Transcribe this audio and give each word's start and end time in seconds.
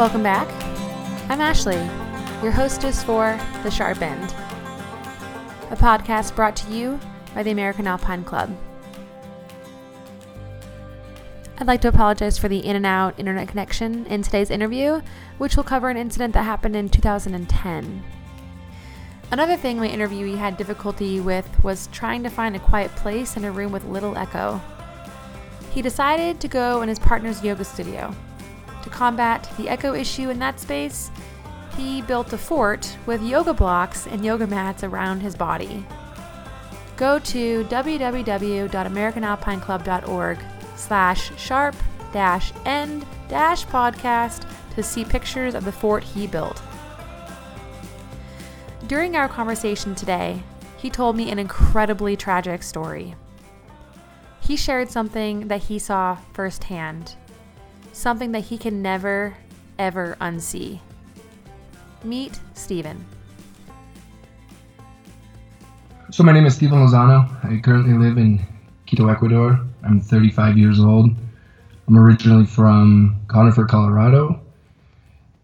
Welcome 0.00 0.22
back. 0.22 0.48
I'm 1.28 1.42
Ashley, 1.42 1.76
your 2.42 2.52
hostess 2.52 3.04
for 3.04 3.38
The 3.62 3.70
Sharp 3.70 4.00
End, 4.00 4.34
a 5.70 5.76
podcast 5.76 6.34
brought 6.34 6.56
to 6.56 6.72
you 6.72 6.98
by 7.34 7.42
the 7.42 7.50
American 7.50 7.86
Alpine 7.86 8.24
Club. 8.24 8.50
I'd 11.58 11.66
like 11.66 11.82
to 11.82 11.88
apologize 11.88 12.38
for 12.38 12.48
the 12.48 12.64
in 12.64 12.76
and 12.76 12.86
out 12.86 13.20
internet 13.20 13.48
connection 13.48 14.06
in 14.06 14.22
today's 14.22 14.48
interview, 14.48 15.02
which 15.36 15.54
will 15.54 15.64
cover 15.64 15.90
an 15.90 15.98
incident 15.98 16.32
that 16.32 16.44
happened 16.44 16.76
in 16.76 16.88
2010. 16.88 18.02
Another 19.30 19.56
thing 19.58 19.76
my 19.76 19.88
interviewee 19.88 20.38
had 20.38 20.56
difficulty 20.56 21.20
with 21.20 21.62
was 21.62 21.88
trying 21.88 22.22
to 22.22 22.30
find 22.30 22.56
a 22.56 22.60
quiet 22.60 22.90
place 22.96 23.36
in 23.36 23.44
a 23.44 23.52
room 23.52 23.70
with 23.70 23.84
little 23.84 24.16
echo. 24.16 24.62
He 25.72 25.82
decided 25.82 26.40
to 26.40 26.48
go 26.48 26.80
in 26.80 26.88
his 26.88 26.98
partner's 26.98 27.44
yoga 27.44 27.66
studio. 27.66 28.16
To 28.82 28.90
combat 28.90 29.50
the 29.56 29.68
echo 29.68 29.94
issue 29.94 30.30
in 30.30 30.38
that 30.38 30.60
space, 30.60 31.10
he 31.76 32.02
built 32.02 32.32
a 32.32 32.38
fort 32.38 32.96
with 33.06 33.20
yoga 33.22 33.54
blocks 33.54 34.06
and 34.06 34.24
yoga 34.24 34.46
mats 34.46 34.84
around 34.84 35.20
his 35.20 35.34
body. 35.36 35.84
Go 36.96 37.18
to 37.18 37.64
www.americanalpineclub.org 37.64 40.38
slash 40.76 41.38
sharp 41.38 41.74
dash 42.12 42.52
end 42.64 43.06
dash 43.28 43.66
podcast 43.66 44.48
to 44.74 44.82
see 44.82 45.04
pictures 45.04 45.54
of 45.54 45.64
the 45.64 45.72
fort 45.72 46.02
he 46.02 46.26
built. 46.26 46.60
During 48.86 49.16
our 49.16 49.28
conversation 49.28 49.94
today, 49.94 50.42
he 50.76 50.90
told 50.90 51.16
me 51.16 51.30
an 51.30 51.38
incredibly 51.38 52.16
tragic 52.16 52.62
story. 52.62 53.14
He 54.40 54.56
shared 54.56 54.90
something 54.90 55.48
that 55.48 55.64
he 55.64 55.78
saw 55.78 56.16
firsthand, 56.32 57.14
something 58.00 58.32
that 58.32 58.40
he 58.40 58.56
can 58.56 58.80
never, 58.80 59.36
ever 59.78 60.16
unsee. 60.22 60.80
Meet 62.02 62.40
Steven. 62.54 63.04
So, 66.10 66.24
my 66.24 66.32
name 66.32 66.46
is 66.46 66.54
Steven 66.54 66.78
Lozano. 66.78 67.28
I 67.44 67.60
currently 67.60 67.92
live 67.92 68.16
in 68.16 68.40
Quito, 68.86 69.08
Ecuador. 69.08 69.60
I'm 69.84 70.00
35 70.00 70.56
years 70.56 70.80
old. 70.80 71.10
I'm 71.86 71.98
originally 71.98 72.46
from 72.46 73.20
Conifer, 73.28 73.66
Colorado, 73.66 74.40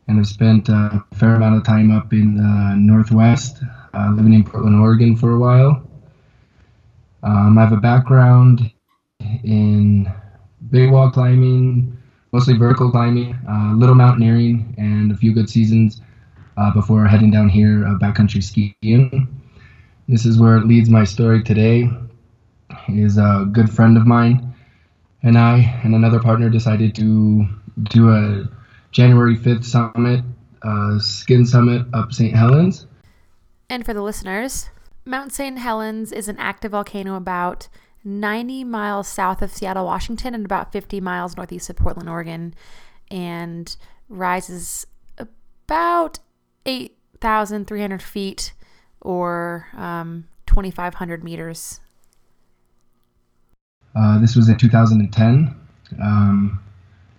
and 0.09 0.19
I've 0.19 0.27
spent 0.27 0.69
a 0.69 1.05
fair 1.15 1.35
amount 1.35 1.57
of 1.57 1.65
time 1.65 1.91
up 1.91 2.13
in 2.13 2.37
the 2.37 2.75
Northwest, 2.79 3.63
uh, 3.93 4.13
living 4.17 4.33
in 4.33 4.45
Portland, 4.45 4.81
Oregon 4.81 5.15
for 5.15 5.33
a 5.33 5.39
while. 5.39 5.83
Um, 7.23 7.59
I 7.59 7.65
have 7.65 7.73
a 7.73 7.77
background 7.77 8.73
in 9.45 10.11
big 10.71 10.91
wall 10.91 11.11
climbing, 11.11 11.97
mostly 12.33 12.57
vertical 12.57 12.91
climbing, 12.91 13.39
a 13.49 13.51
uh, 13.51 13.75
little 13.75 13.95
mountaineering, 13.95 14.75
and 14.79 15.13
a 15.13 15.17
few 15.17 15.33
good 15.33 15.49
seasons 15.49 16.01
uh, 16.57 16.73
before 16.73 17.07
heading 17.07 17.31
down 17.31 17.49
here 17.49 17.87
uh, 17.87 17.99
backcountry 17.99 18.43
skiing. 18.43 19.29
This 20.09 20.25
is 20.25 20.39
where 20.39 20.57
it 20.57 20.67
leads 20.67 20.89
my 20.89 21.05
story 21.05 21.43
today. 21.43 21.91
Is 22.89 23.19
a 23.19 23.49
good 23.53 23.71
friend 23.71 23.97
of 23.97 24.07
mine, 24.07 24.55
and 25.23 25.39
I 25.39 25.81
and 25.83 25.95
another 25.95 26.21
partner 26.21 26.51
decided 26.51 26.95
to 26.97 27.47
do 27.85 28.11
a 28.11 28.49
January 28.91 29.37
5th 29.37 29.65
summit, 29.65 30.25
uh, 30.63 30.99
Skin 30.99 31.45
Summit 31.45 31.87
up 31.93 32.13
St. 32.13 32.35
Helens. 32.35 32.87
And 33.69 33.85
for 33.85 33.93
the 33.93 34.03
listeners, 34.03 34.71
Mount 35.05 35.33
St. 35.33 35.59
Helens 35.59 36.13
is 36.13 36.29
an 36.29 36.37
active 36.39 36.73
volcano 36.73 37.15
about 37.15 37.69
90 38.07 38.65
miles 38.65 39.09
south 39.09 39.43
of 39.43 39.53
Seattle, 39.53 39.85
Washington, 39.85 40.35
and 40.35 40.45
about 40.45 40.73
50 40.73 41.01
miles 41.01 41.37
northeast 41.37 41.69
of 41.69 41.77
Portland, 41.77 42.09
Oregon, 42.09 42.55
and 43.11 43.77
rises 44.09 44.87
about 45.19 46.21
8,300 46.65 48.01
feet 48.01 48.53
or 49.01 49.67
um, 49.77 50.27
2,500 50.47 51.25
meters. 51.25 51.81
Uh, 53.97 54.19
this 54.21 54.37
was 54.37 54.49
in 54.49 54.57
2010. 54.57 55.55
Um, 56.01 56.61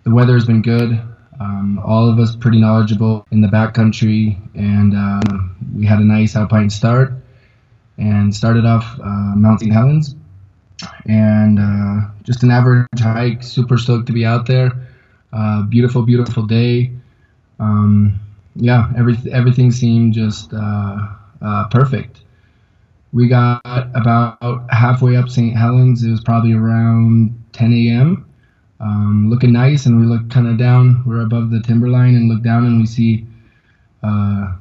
the 0.04 0.14
weather 0.14 0.34
has 0.34 0.46
been 0.46 0.62
good. 0.62 1.00
Um, 1.40 1.80
all 1.84 2.10
of 2.10 2.18
us 2.18 2.34
pretty 2.34 2.60
knowledgeable 2.60 3.26
in 3.30 3.40
the 3.40 3.48
backcountry, 3.48 4.38
and 4.54 4.94
uh, 4.96 5.20
we 5.74 5.86
had 5.86 5.98
a 5.98 6.04
nice 6.04 6.34
alpine 6.34 6.70
start 6.70 7.12
and 7.98 8.34
started 8.34 8.64
off 8.64 8.98
uh, 9.00 9.34
Mount 9.36 9.60
St. 9.60 9.72
Helens. 9.72 10.14
And 11.06 11.58
uh, 11.58 12.08
just 12.22 12.42
an 12.42 12.50
average 12.50 12.86
hike, 12.98 13.42
super 13.42 13.78
stoked 13.78 14.06
to 14.06 14.12
be 14.12 14.24
out 14.24 14.46
there. 14.46 14.72
Uh, 15.32 15.62
beautiful, 15.62 16.02
beautiful 16.02 16.44
day. 16.44 16.92
Um, 17.58 18.18
yeah, 18.54 18.92
every, 18.96 19.16
everything 19.32 19.72
seemed 19.72 20.14
just 20.14 20.52
uh, 20.52 21.08
uh, 21.42 21.68
perfect. 21.68 22.22
We 23.12 23.28
got 23.28 23.60
about 23.64 24.38
halfway 24.70 25.16
up 25.16 25.28
St. 25.28 25.56
Helens. 25.56 26.04
It 26.04 26.10
was 26.10 26.22
probably 26.22 26.52
around 26.52 27.42
10 27.52 27.72
a.m 27.72 28.28
um, 28.80 29.28
looking 29.28 29.52
nice, 29.52 29.86
and 29.86 30.00
we 30.00 30.06
look 30.06 30.30
kind 30.30 30.46
of 30.46 30.58
down. 30.58 31.02
We're 31.04 31.22
above 31.22 31.50
the 31.50 31.60
timberline 31.60 32.14
and 32.14 32.28
look 32.28 32.42
down, 32.42 32.66
and 32.66 32.78
we 32.78 32.86
see 32.86 33.26
uh, 34.02 34.54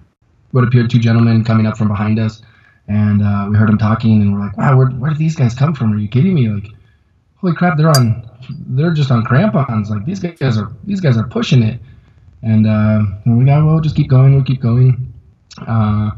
what 0.52 0.64
appeared 0.64 0.90
two 0.90 1.00
gentlemen 1.00 1.44
coming 1.44 1.68
up 1.68 1.78
from 1.78 1.88
behind 1.88 2.20
us, 2.20 2.42
and 2.88 3.22
uh, 3.22 3.48
we 3.50 3.58
heard 3.58 3.70
them 3.70 3.78
talking, 3.78 4.22
and 4.22 4.34
we're 4.34 4.40
like, 4.40 4.58
"Wow, 4.58 4.78
where, 4.78 4.88
where 4.88 5.10
did 5.10 5.20
these 5.20 5.36
guys 5.36 5.54
come 5.54 5.74
from? 5.74 5.94
Are 5.94 5.98
you 5.98 6.08
kidding 6.08 6.34
me? 6.34 6.50
Like, 6.50 6.68
holy 7.36 7.56
crap, 7.56 7.78
they're 7.78 7.90
on, 7.90 8.30
they're 8.50 8.94
just 8.94 9.12
on 9.12 9.24
crampons. 9.24 9.90
Like 9.90 10.06
these 10.06 10.20
guys 10.20 10.58
are, 10.58 10.72
these 10.84 11.02
guys 11.02 11.18
are 11.18 11.28
pushing 11.28 11.64
it." 11.64 11.80
And, 12.44 12.68
uh, 12.68 13.02
we 13.26 13.46
got, 13.46 13.66
well, 13.66 13.80
just 13.80 13.96
keep 13.96 14.10
going, 14.10 14.36
we'll 14.36 14.44
keep 14.44 14.62
going. 14.62 15.12
Uh, 15.66 16.12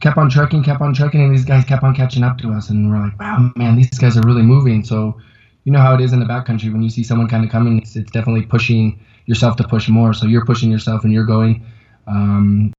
kept 0.00 0.18
on 0.18 0.28
trekking, 0.28 0.62
kept 0.62 0.82
on 0.82 0.92
trekking, 0.92 1.22
and 1.22 1.32
these 1.32 1.44
guys 1.44 1.64
kept 1.64 1.82
on 1.82 1.94
catching 1.94 2.22
up 2.22 2.36
to 2.38 2.52
us, 2.52 2.68
and 2.68 2.90
we're 2.90 2.98
like, 2.98 3.18
"Wow, 3.18 3.50
man, 3.56 3.76
these 3.76 3.98
guys 3.98 4.16
are 4.16 4.22
really 4.22 4.42
moving." 4.42 4.84
So 4.84 5.16
you 5.64 5.72
know 5.72 5.78
how 5.78 5.94
it 5.94 6.00
is 6.00 6.12
in 6.12 6.20
the 6.20 6.26
backcountry 6.26 6.72
when 6.72 6.82
you 6.82 6.90
see 6.90 7.04
someone 7.04 7.28
kind 7.28 7.44
of 7.44 7.50
coming, 7.50 7.78
it's, 7.78 7.94
it's 7.96 8.10
definitely 8.10 8.44
pushing 8.44 8.98
yourself 9.26 9.56
to 9.56 9.64
push 9.64 9.88
more. 9.88 10.12
So 10.12 10.26
you're 10.26 10.44
pushing 10.44 10.70
yourself 10.70 11.04
and 11.04 11.12
you're 11.12 11.24
going. 11.24 11.64
Um, 12.06 12.72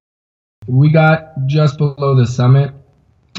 we 0.67 0.89
got 0.89 1.47
just 1.47 1.77
below 1.77 2.15
the 2.15 2.25
summit, 2.25 2.71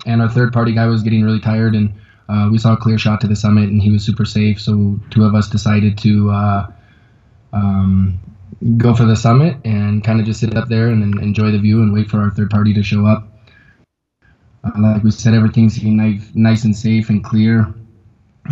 and 0.04 0.22
our 0.22 0.28
third 0.28 0.52
party 0.52 0.72
guy 0.72 0.86
was 0.86 1.02
getting 1.02 1.22
really 1.22 1.40
tired, 1.40 1.74
and 1.74 1.92
uh, 2.28 2.48
we 2.50 2.58
saw 2.58 2.72
a 2.72 2.76
clear 2.76 2.98
shot 2.98 3.20
to 3.20 3.28
the 3.28 3.36
summit, 3.36 3.68
and 3.68 3.82
he 3.82 3.90
was 3.90 4.04
super 4.04 4.24
safe. 4.24 4.60
So 4.60 4.98
two 5.10 5.24
of 5.24 5.34
us 5.34 5.48
decided 5.48 5.98
to 5.98 6.30
uh, 6.30 6.72
um, 7.52 8.18
go 8.76 8.94
for 8.94 9.04
the 9.04 9.16
summit 9.16 9.56
and 9.64 10.02
kind 10.02 10.20
of 10.20 10.26
just 10.26 10.40
sit 10.40 10.56
up 10.56 10.68
there 10.68 10.88
and, 10.88 11.02
and, 11.02 11.20
enjoy 11.20 11.50
the 11.50 11.58
view 11.58 11.82
and 11.82 11.92
wait 11.92 12.08
for 12.08 12.18
our 12.18 12.30
third 12.30 12.50
party 12.50 12.72
to 12.74 12.82
show 12.82 13.06
up. 13.06 13.28
Uh, 14.64 14.70
like 14.78 15.02
we 15.02 15.10
said, 15.10 15.34
everything 15.34 15.68
seemed 15.68 15.96
nice, 15.96 16.30
nice 16.34 16.64
and 16.64 16.74
safe 16.74 17.10
and 17.10 17.22
clear. 17.22 17.72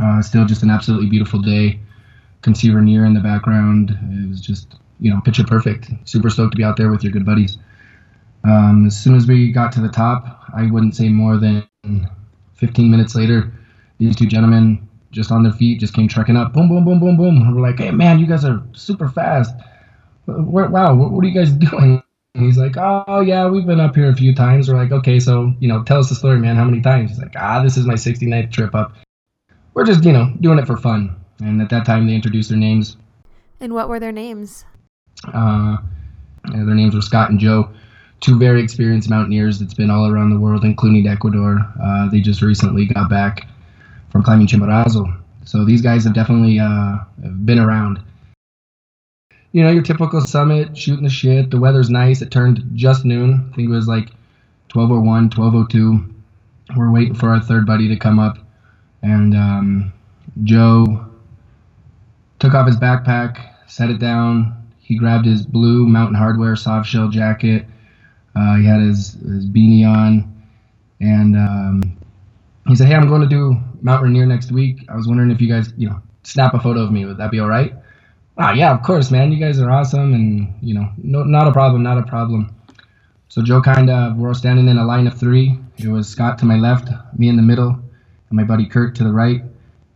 Uh, 0.01 0.21
still 0.21 0.45
just 0.45 0.63
an 0.63 0.71
absolutely 0.71 1.09
beautiful 1.09 1.41
day. 1.41 1.81
Can 2.43 2.55
see 2.55 2.71
Rainier 2.71 3.05
in 3.05 3.15
the 3.15 3.21
background. 3.21 3.91
It 3.91 4.29
was 4.29 4.41
just, 4.41 4.75
you 5.01 5.11
know, 5.11 5.21
picture 5.21 5.45
perfect. 5.45 5.91
Super 6.05 6.29
stoked 6.29 6.53
to 6.53 6.57
be 6.57 6.65
out 6.65 6.77
there 6.77 6.91
with 6.91 7.03
your 7.03 7.13
good 7.13 7.25
buddies. 7.25 7.57
Um, 8.45 8.87
as 8.87 8.99
soon 8.99 9.15
as 9.15 9.27
we 9.27 9.53
got 9.53 9.73
to 9.73 9.81
the 9.81 9.89
top, 9.89 10.43
I 10.55 10.71
wouldn't 10.71 10.97
say 10.97 11.09
more 11.09 11.37
than 11.37 11.67
15 12.55 12.91
minutes 12.91 13.15
later, 13.15 13.53
these 13.99 14.17
two 14.17 14.27
gentlemen 14.27 14.89
just 15.11 15.31
on 15.31 15.43
their 15.43 15.53
feet 15.53 15.79
just 15.81 15.95
came 15.95 16.09
trekking 16.09 16.37
up. 16.37 16.53
Boom, 16.53 16.69
boom, 16.69 16.85
boom, 16.85 16.99
boom, 16.99 17.17
boom. 17.17 17.55
we're 17.55 17.63
like, 17.63 17.79
hey, 17.79 17.91
man, 17.91 18.19
you 18.19 18.27
guys 18.27 18.45
are 18.45 18.63
super 18.73 19.09
fast. 19.09 19.55
Wow, 20.27 20.95
what, 20.95 21.13
what 21.13 21.25
are 21.25 21.29
you 21.29 21.35
guys 21.35 21.53
doing? 21.71 22.03
And 22.35 22.45
he's 22.47 22.57
like, 22.57 22.77
oh, 22.79 23.21
yeah, 23.21 23.47
we've 23.49 23.67
been 23.67 23.81
up 23.81 23.95
here 23.95 24.11
a 24.11 24.17
few 24.17 24.35
times. 24.35 24.69
We're 24.69 24.79
like, 24.79 24.91
okay, 24.91 25.21
so, 25.21 25.53
you 25.61 25.69
know, 25.69 25.83
tell 25.83 25.99
us 25.99 26.09
the 26.09 26.15
story, 26.15 26.39
man. 26.39 26.57
How 26.57 26.65
many 26.65 26.81
times? 26.81 27.11
He's 27.11 27.19
like, 27.19 27.35
ah, 27.37 27.63
this 27.63 27.77
is 27.77 27.85
my 27.85 27.95
69th 27.95 28.51
trip 28.53 28.75
up 28.75 28.95
we're 29.75 29.85
just, 29.85 30.05
you 30.05 30.13
know, 30.13 30.33
doing 30.41 30.59
it 30.59 30.67
for 30.67 30.77
fun. 30.77 31.17
And 31.41 31.61
at 31.61 31.71
that 31.71 31.87
time, 31.87 32.07
they 32.07 32.15
introduced 32.15 32.51
their 32.51 32.59
names. 32.59 32.97
And 33.61 33.75
what 33.75 33.89
were 33.89 34.01
their 34.01 34.13
names? 34.13 34.65
Uh, 35.33 35.79
their 36.53 36.75
names 36.75 36.95
were 36.95 37.03
Scott 37.03 37.31
and 37.31 37.39
Joe, 37.39 37.71
two 38.23 38.39
very 38.39 38.63
experienced 38.63 39.11
mountaineers 39.11 39.59
that's 39.59 39.75
been 39.75 39.91
all 39.91 40.11
around 40.11 40.31
the 40.31 40.39
world, 40.39 40.65
including 40.65 41.07
Ecuador. 41.07 41.59
Uh, 41.83 42.09
they 42.09 42.21
just 42.21 42.41
recently 42.41 42.87
got 42.87 43.11
back 43.11 43.47
from 44.09 44.23
climbing 44.23 44.47
Chimborazo. 44.47 45.19
So 45.45 45.65
these 45.65 45.83
guys 45.83 46.05
have 46.05 46.15
definitely 46.15 46.59
uh, 46.59 46.99
been 47.45 47.59
around. 47.59 48.01
You 49.51 49.63
know, 49.63 49.71
your 49.71 49.83
typical 49.83 50.23
summit, 50.23 50.79
shooting 50.79 51.05
the 51.05 51.11
shit. 51.11 51.51
The 51.51 51.61
weather's 51.61 51.91
nice. 51.91 52.23
It 52.23 52.31
turned 52.31 52.63
just 52.75 53.05
noon. 53.05 53.51
I 53.53 53.57
think 53.57 53.69
it 53.69 53.73
was 53.73 53.89
like 53.89 54.09
1201, 54.73 55.31
1202. 55.37 56.15
We're 56.75 56.91
waiting 56.91 57.15
for 57.15 57.29
our 57.29 57.41
third 57.41 57.67
buddy 57.67 57.89
to 57.89 57.97
come 57.97 58.19
up 58.19 58.39
and 59.03 59.35
um, 59.35 59.93
Joe 60.45 61.07
took 62.39 62.55
off 62.55 62.67
his 62.67 62.77
backpack, 62.77 63.45
set 63.67 63.91
it 63.91 63.99
down. 63.99 64.57
He 64.81 64.97
grabbed 64.97 65.27
his 65.27 65.45
blue 65.45 65.87
Mountain 65.87 66.19
Hardwear 66.19 66.57
soft 66.57 66.89
shell 66.89 67.09
jacket. 67.09 67.67
Uh, 68.35 68.57
he 68.57 68.65
had 68.65 68.81
his, 68.81 69.13
his 69.15 69.47
beanie 69.47 69.87
on, 69.87 70.33
and 71.01 71.37
um, 71.37 71.99
he 72.67 72.77
said, 72.77 72.89
"Hey, 72.89 72.95
I'm 72.95 73.09
going 73.09 73.23
to 73.23 73.29
do 73.29 73.57
Mount 73.83 74.03
Rainier 74.03 74.27
next 74.27 74.53
week. 74.53 74.85
I 74.89 74.97
was 74.97 75.07
wondering 75.07 75.31
if 75.31 75.41
you 75.41 75.49
guys, 75.49 75.73
you 75.77 75.89
know, 75.89 76.01
snap 76.23 76.55
a 76.55 76.61
photo 76.61 76.81
of 76.81 76.93
me. 76.93 77.05
Would 77.05 77.19
that 77.19 77.31
be 77.31 77.41
all 77.41 77.49
right?" 77.49 77.75
Ah, 78.39 78.53
yeah, 78.53 78.73
of 78.75 78.83
course, 78.83 79.11
man. 79.11 79.31
You 79.31 79.39
guys 79.39 79.61
are 79.61 79.71
awesome, 79.71 80.15
and 80.15 80.55
you 80.63 80.75
know, 80.75 80.89
no, 80.97 81.23
not 81.25 81.47
a 81.47 81.53
problem, 81.53 81.83
not 81.83 81.99
a 81.99 82.03
problem. 82.03 82.55
So 83.29 83.43
Joe 83.43 83.63
kind 83.63 83.89
of, 83.91 84.17
we're 84.17 84.29
all 84.29 84.35
standing 84.35 84.69
in 84.69 84.79
a 84.79 84.85
line 84.85 85.07
of 85.07 85.19
three. 85.19 85.59
It 85.79 85.89
was 85.89 86.09
Scott 86.09 86.39
to 86.39 86.45
my 86.45 86.57
left, 86.57 86.89
me 87.19 87.29
in 87.29 87.37
the 87.37 87.43
middle, 87.43 87.71
and 87.71 88.37
my 88.37 88.45
buddy 88.45 88.67
Kurt 88.67 88.95
to 88.97 89.05
the 89.05 89.13
right, 89.13 89.43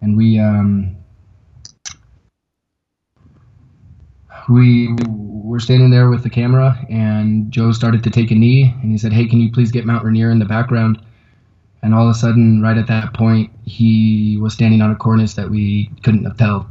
and 0.01 0.17
we 0.17 0.39
um, 0.39 0.97
we 4.49 4.95
were 5.57 5.61
standing 5.61 5.91
there 5.91 6.11
with 6.11 6.23
the 6.23 6.31
camera, 6.31 6.79
and 6.91 7.51
Joe 7.51 7.73
started 7.73 8.05
to 8.05 8.11
take 8.11 8.31
a 8.31 8.35
knee, 8.35 8.75
and 8.83 8.93
he 8.93 8.99
said, 8.99 9.13
"Hey, 9.13 9.27
can 9.27 9.41
you 9.41 9.51
please 9.51 9.73
get 9.73 9.87
Mount 9.87 10.05
Rainier 10.05 10.31
in 10.31 10.39
the 10.39 10.45
background?" 10.45 11.01
And 11.83 11.95
all 11.95 12.09
of 12.09 12.15
a 12.15 12.19
sudden, 12.19 12.61
right 12.61 12.77
at 12.77 12.89
that 12.89 13.15
point, 13.15 13.51
he 13.65 14.39
was 14.41 14.53
standing 14.53 14.83
on 14.83 14.91
a 14.91 14.97
cornice 14.97 15.35
that 15.35 15.49
we 15.49 15.91
couldn't 16.03 16.25
have 16.25 16.37
tell 16.37 16.71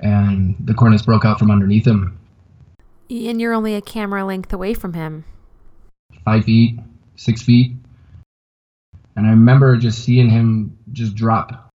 and 0.00 0.54
the 0.60 0.74
cornice 0.74 1.02
broke 1.02 1.24
out 1.24 1.38
from 1.38 1.50
underneath 1.50 1.86
him. 1.86 2.18
And 3.10 3.40
you're 3.40 3.54
only 3.54 3.74
a 3.74 3.80
camera 3.80 4.24
length 4.24 4.52
away 4.52 4.74
from 4.74 4.92
him. 4.92 5.24
Five 6.24 6.44
feet, 6.44 6.78
six 7.16 7.42
feet. 7.42 7.72
And 9.16 9.26
I 9.26 9.30
remember 9.30 9.76
just 9.76 10.04
seeing 10.04 10.28
him 10.28 10.76
just 10.92 11.14
drop. 11.14 11.70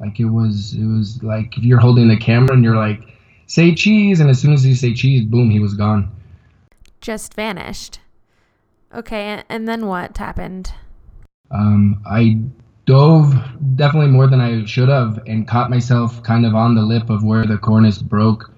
Like 0.00 0.18
it 0.18 0.26
was, 0.26 0.74
it 0.74 0.86
was 0.86 1.22
like 1.22 1.58
if 1.58 1.64
you're 1.64 1.80
holding 1.80 2.08
the 2.08 2.16
camera 2.16 2.54
and 2.54 2.64
you're 2.64 2.76
like, 2.76 3.02
say 3.50 3.74
cheese, 3.74 4.20
and 4.20 4.30
as 4.30 4.40
soon 4.40 4.52
as 4.52 4.64
you 4.64 4.76
say 4.76 4.94
cheese, 4.94 5.24
boom, 5.24 5.50
he 5.50 5.58
was 5.58 5.74
gone. 5.74 6.08
Just 7.00 7.34
vanished. 7.34 7.98
Okay, 8.94 9.42
and 9.48 9.66
then 9.66 9.88
what 9.88 10.16
happened? 10.16 10.72
Um, 11.50 12.00
I 12.08 12.38
dove 12.86 13.34
definitely 13.74 14.12
more 14.12 14.28
than 14.28 14.40
I 14.40 14.64
should 14.66 14.88
have 14.88 15.20
and 15.26 15.48
caught 15.48 15.68
myself 15.68 16.22
kind 16.22 16.46
of 16.46 16.54
on 16.54 16.76
the 16.76 16.82
lip 16.82 17.10
of 17.10 17.24
where 17.24 17.44
the 17.44 17.58
cornice 17.58 18.00
broke. 18.00 18.52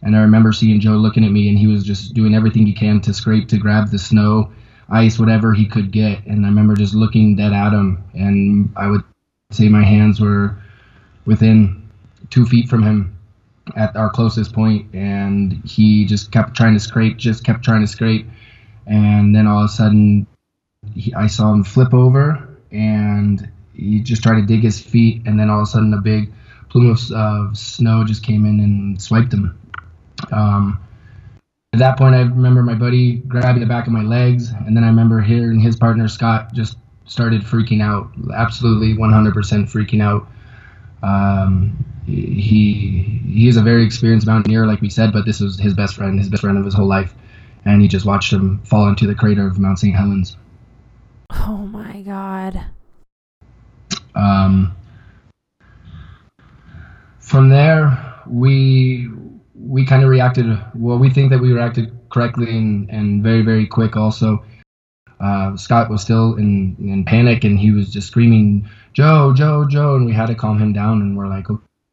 And 0.00 0.16
I 0.16 0.20
remember 0.20 0.52
seeing 0.52 0.80
Joe 0.80 0.92
looking 0.92 1.24
at 1.24 1.30
me 1.30 1.50
and 1.50 1.58
he 1.58 1.66
was 1.66 1.84
just 1.84 2.14
doing 2.14 2.34
everything 2.34 2.64
he 2.64 2.72
can 2.72 3.02
to 3.02 3.12
scrape 3.12 3.48
to 3.48 3.58
grab 3.58 3.90
the 3.90 3.98
snow, 3.98 4.50
ice, 4.88 5.18
whatever 5.18 5.52
he 5.52 5.66
could 5.66 5.90
get. 5.90 6.24
And 6.24 6.46
I 6.46 6.48
remember 6.48 6.74
just 6.74 6.94
looking 6.94 7.36
dead 7.36 7.52
at 7.52 7.72
him 7.72 8.02
and 8.14 8.72
I 8.76 8.86
would 8.86 9.04
say 9.50 9.68
my 9.68 9.84
hands 9.84 10.20
were 10.20 10.56
within 11.26 11.86
two 12.30 12.46
feet 12.46 12.68
from 12.68 12.82
him 12.82 13.18
at 13.76 13.94
our 13.96 14.10
closest 14.10 14.52
point 14.52 14.92
and 14.94 15.62
he 15.64 16.04
just 16.04 16.32
kept 16.32 16.56
trying 16.56 16.74
to 16.74 16.80
scrape, 16.80 17.16
just 17.16 17.44
kept 17.44 17.64
trying 17.64 17.80
to 17.80 17.86
scrape. 17.86 18.26
And 18.86 19.34
then 19.34 19.46
all 19.46 19.60
of 19.60 19.66
a 19.66 19.68
sudden 19.68 20.26
he, 20.94 21.14
I 21.14 21.26
saw 21.28 21.52
him 21.52 21.64
flip 21.64 21.94
over 21.94 22.48
and 22.70 23.50
he 23.74 24.00
just 24.00 24.22
tried 24.22 24.40
to 24.40 24.46
dig 24.46 24.60
his 24.60 24.80
feet, 24.80 25.22
and 25.26 25.38
then 25.38 25.50
all 25.50 25.60
of 25.60 25.64
a 25.64 25.70
sudden 25.70 25.94
a 25.94 26.00
big 26.00 26.32
plume 26.68 26.96
of 27.14 27.56
snow 27.56 28.04
just 28.04 28.22
came 28.22 28.44
in 28.44 28.60
and 28.60 29.00
swiped 29.00 29.32
him. 29.32 29.58
Um, 30.30 30.78
at 31.72 31.78
that 31.78 31.98
point, 31.98 32.14
I 32.14 32.20
remember 32.20 32.62
my 32.62 32.74
buddy 32.74 33.16
grabbing 33.16 33.60
the 33.60 33.66
back 33.66 33.86
of 33.86 33.92
my 33.92 34.02
legs, 34.02 34.50
and 34.50 34.76
then 34.76 34.84
I 34.84 34.88
remember 34.88 35.20
hearing 35.20 35.58
his 35.60 35.76
partner 35.76 36.06
Scott 36.08 36.52
just 36.52 36.76
started 37.06 37.42
freaking 37.42 37.82
out, 37.82 38.10
absolutely 38.34 38.94
100% 38.94 39.32
freaking 39.32 40.02
out. 40.02 40.28
Um, 41.02 41.84
he 42.06 43.20
he 43.26 43.48
is 43.48 43.56
a 43.56 43.62
very 43.62 43.84
experienced 43.84 44.26
mountaineer, 44.26 44.66
like 44.66 44.80
we 44.80 44.90
said, 44.90 45.12
but 45.12 45.24
this 45.24 45.40
was 45.40 45.58
his 45.58 45.74
best 45.74 45.94
friend, 45.94 46.18
his 46.18 46.28
best 46.28 46.42
friend 46.42 46.58
of 46.58 46.64
his 46.64 46.74
whole 46.74 46.86
life, 46.86 47.14
and 47.64 47.80
he 47.80 47.88
just 47.88 48.06
watched 48.06 48.32
him 48.32 48.60
fall 48.64 48.88
into 48.88 49.06
the 49.06 49.14
crater 49.14 49.46
of 49.46 49.58
Mount 49.58 49.78
St. 49.78 49.94
Helens. 49.94 50.36
Oh 51.30 51.58
my 51.58 52.02
God. 52.02 52.64
Um, 54.14 54.76
from 57.18 57.48
there, 57.48 58.20
we 58.26 59.08
we 59.54 59.86
kind 59.86 60.02
of 60.02 60.10
reacted. 60.10 60.46
Well, 60.74 60.98
we 60.98 61.10
think 61.10 61.30
that 61.30 61.40
we 61.40 61.52
reacted 61.52 61.96
correctly 62.10 62.56
and, 62.56 62.90
and 62.90 63.22
very 63.22 63.42
very 63.42 63.66
quick. 63.66 63.96
Also, 63.96 64.44
uh, 65.20 65.56
Scott 65.56 65.88
was 65.88 66.02
still 66.02 66.34
in 66.34 66.76
in 66.78 67.04
panic 67.04 67.44
and 67.44 67.58
he 67.58 67.70
was 67.70 67.90
just 67.90 68.08
screaming, 68.08 68.68
"Joe, 68.92 69.32
Joe, 69.34 69.66
Joe!" 69.66 69.96
And 69.96 70.04
we 70.04 70.12
had 70.12 70.26
to 70.26 70.34
calm 70.34 70.58
him 70.58 70.72
down. 70.72 71.00
And 71.00 71.16
we're 71.16 71.28
like, 71.28 71.46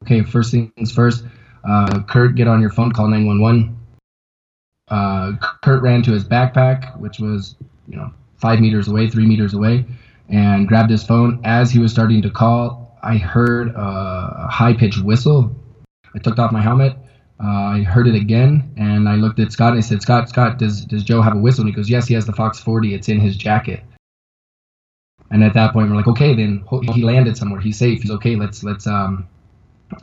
"Okay, 0.04 0.24
first 0.24 0.52
things 0.52 0.92
first. 0.92 1.26
Uh, 1.64 2.02
Kurt, 2.04 2.36
get 2.36 2.48
on 2.48 2.62
your 2.62 2.70
phone, 2.70 2.92
call 2.92 3.08
911." 3.08 3.76
Uh, 4.88 5.34
Kurt 5.62 5.84
ran 5.84 6.02
to 6.04 6.12
his 6.12 6.24
backpack, 6.24 6.98
which 7.00 7.20
was 7.20 7.56
you 7.88 7.98
know 7.98 8.12
five 8.38 8.60
meters 8.60 8.88
away, 8.88 9.10
three 9.10 9.26
meters 9.26 9.54
away 9.54 9.86
and 10.30 10.68
grabbed 10.68 10.90
his 10.90 11.04
phone. 11.04 11.42
As 11.44 11.72
he 11.72 11.80
was 11.80 11.92
starting 11.92 12.22
to 12.22 12.30
call, 12.30 12.98
I 13.02 13.18
heard 13.18 13.74
a 13.76 14.48
high 14.50 14.74
pitched 14.74 15.04
whistle. 15.04 15.56
I 16.16 16.20
took 16.20 16.40
off 16.40 16.52
my 16.52 16.62
helmet. 16.62 16.96
Uh, 17.42 17.48
I 17.48 17.84
heard 17.84 18.08
it 18.08 18.16
again, 18.16 18.74
and 18.78 19.08
I 19.08 19.16
looked 19.16 19.40
at 19.40 19.52
Scott 19.52 19.72
and 19.72 19.78
I 19.78 19.82
said, 19.82 20.02
"Scott, 20.02 20.28
Scott, 20.30 20.58
does 20.58 20.86
does 20.86 21.04
Joe 21.04 21.22
have 21.22 21.36
a 21.36 21.40
whistle?" 21.40 21.62
And 21.62 21.70
he 21.70 21.76
goes, 21.76 21.90
"Yes, 21.90 22.08
he 22.08 22.14
has 22.14 22.26
the 22.26 22.34
Fox 22.34 22.60
40. 22.60 22.94
It's 22.94 23.08
in 23.08 23.20
his 23.20 23.38
jacket." 23.38 23.82
And 25.32 25.44
at 25.44 25.54
that 25.54 25.72
point, 25.72 25.90
we're 25.90 25.96
like, 25.96 26.08
"Okay, 26.08 26.36
then 26.36 26.66
he 26.94 27.04
landed 27.04 27.38
somewhere. 27.38 27.62
He's 27.62 27.78
safe. 27.78 28.02
He's 28.02 28.12
okay. 28.12 28.36
Let's 28.36 28.64
let's 28.64 28.88
um, 28.88 29.28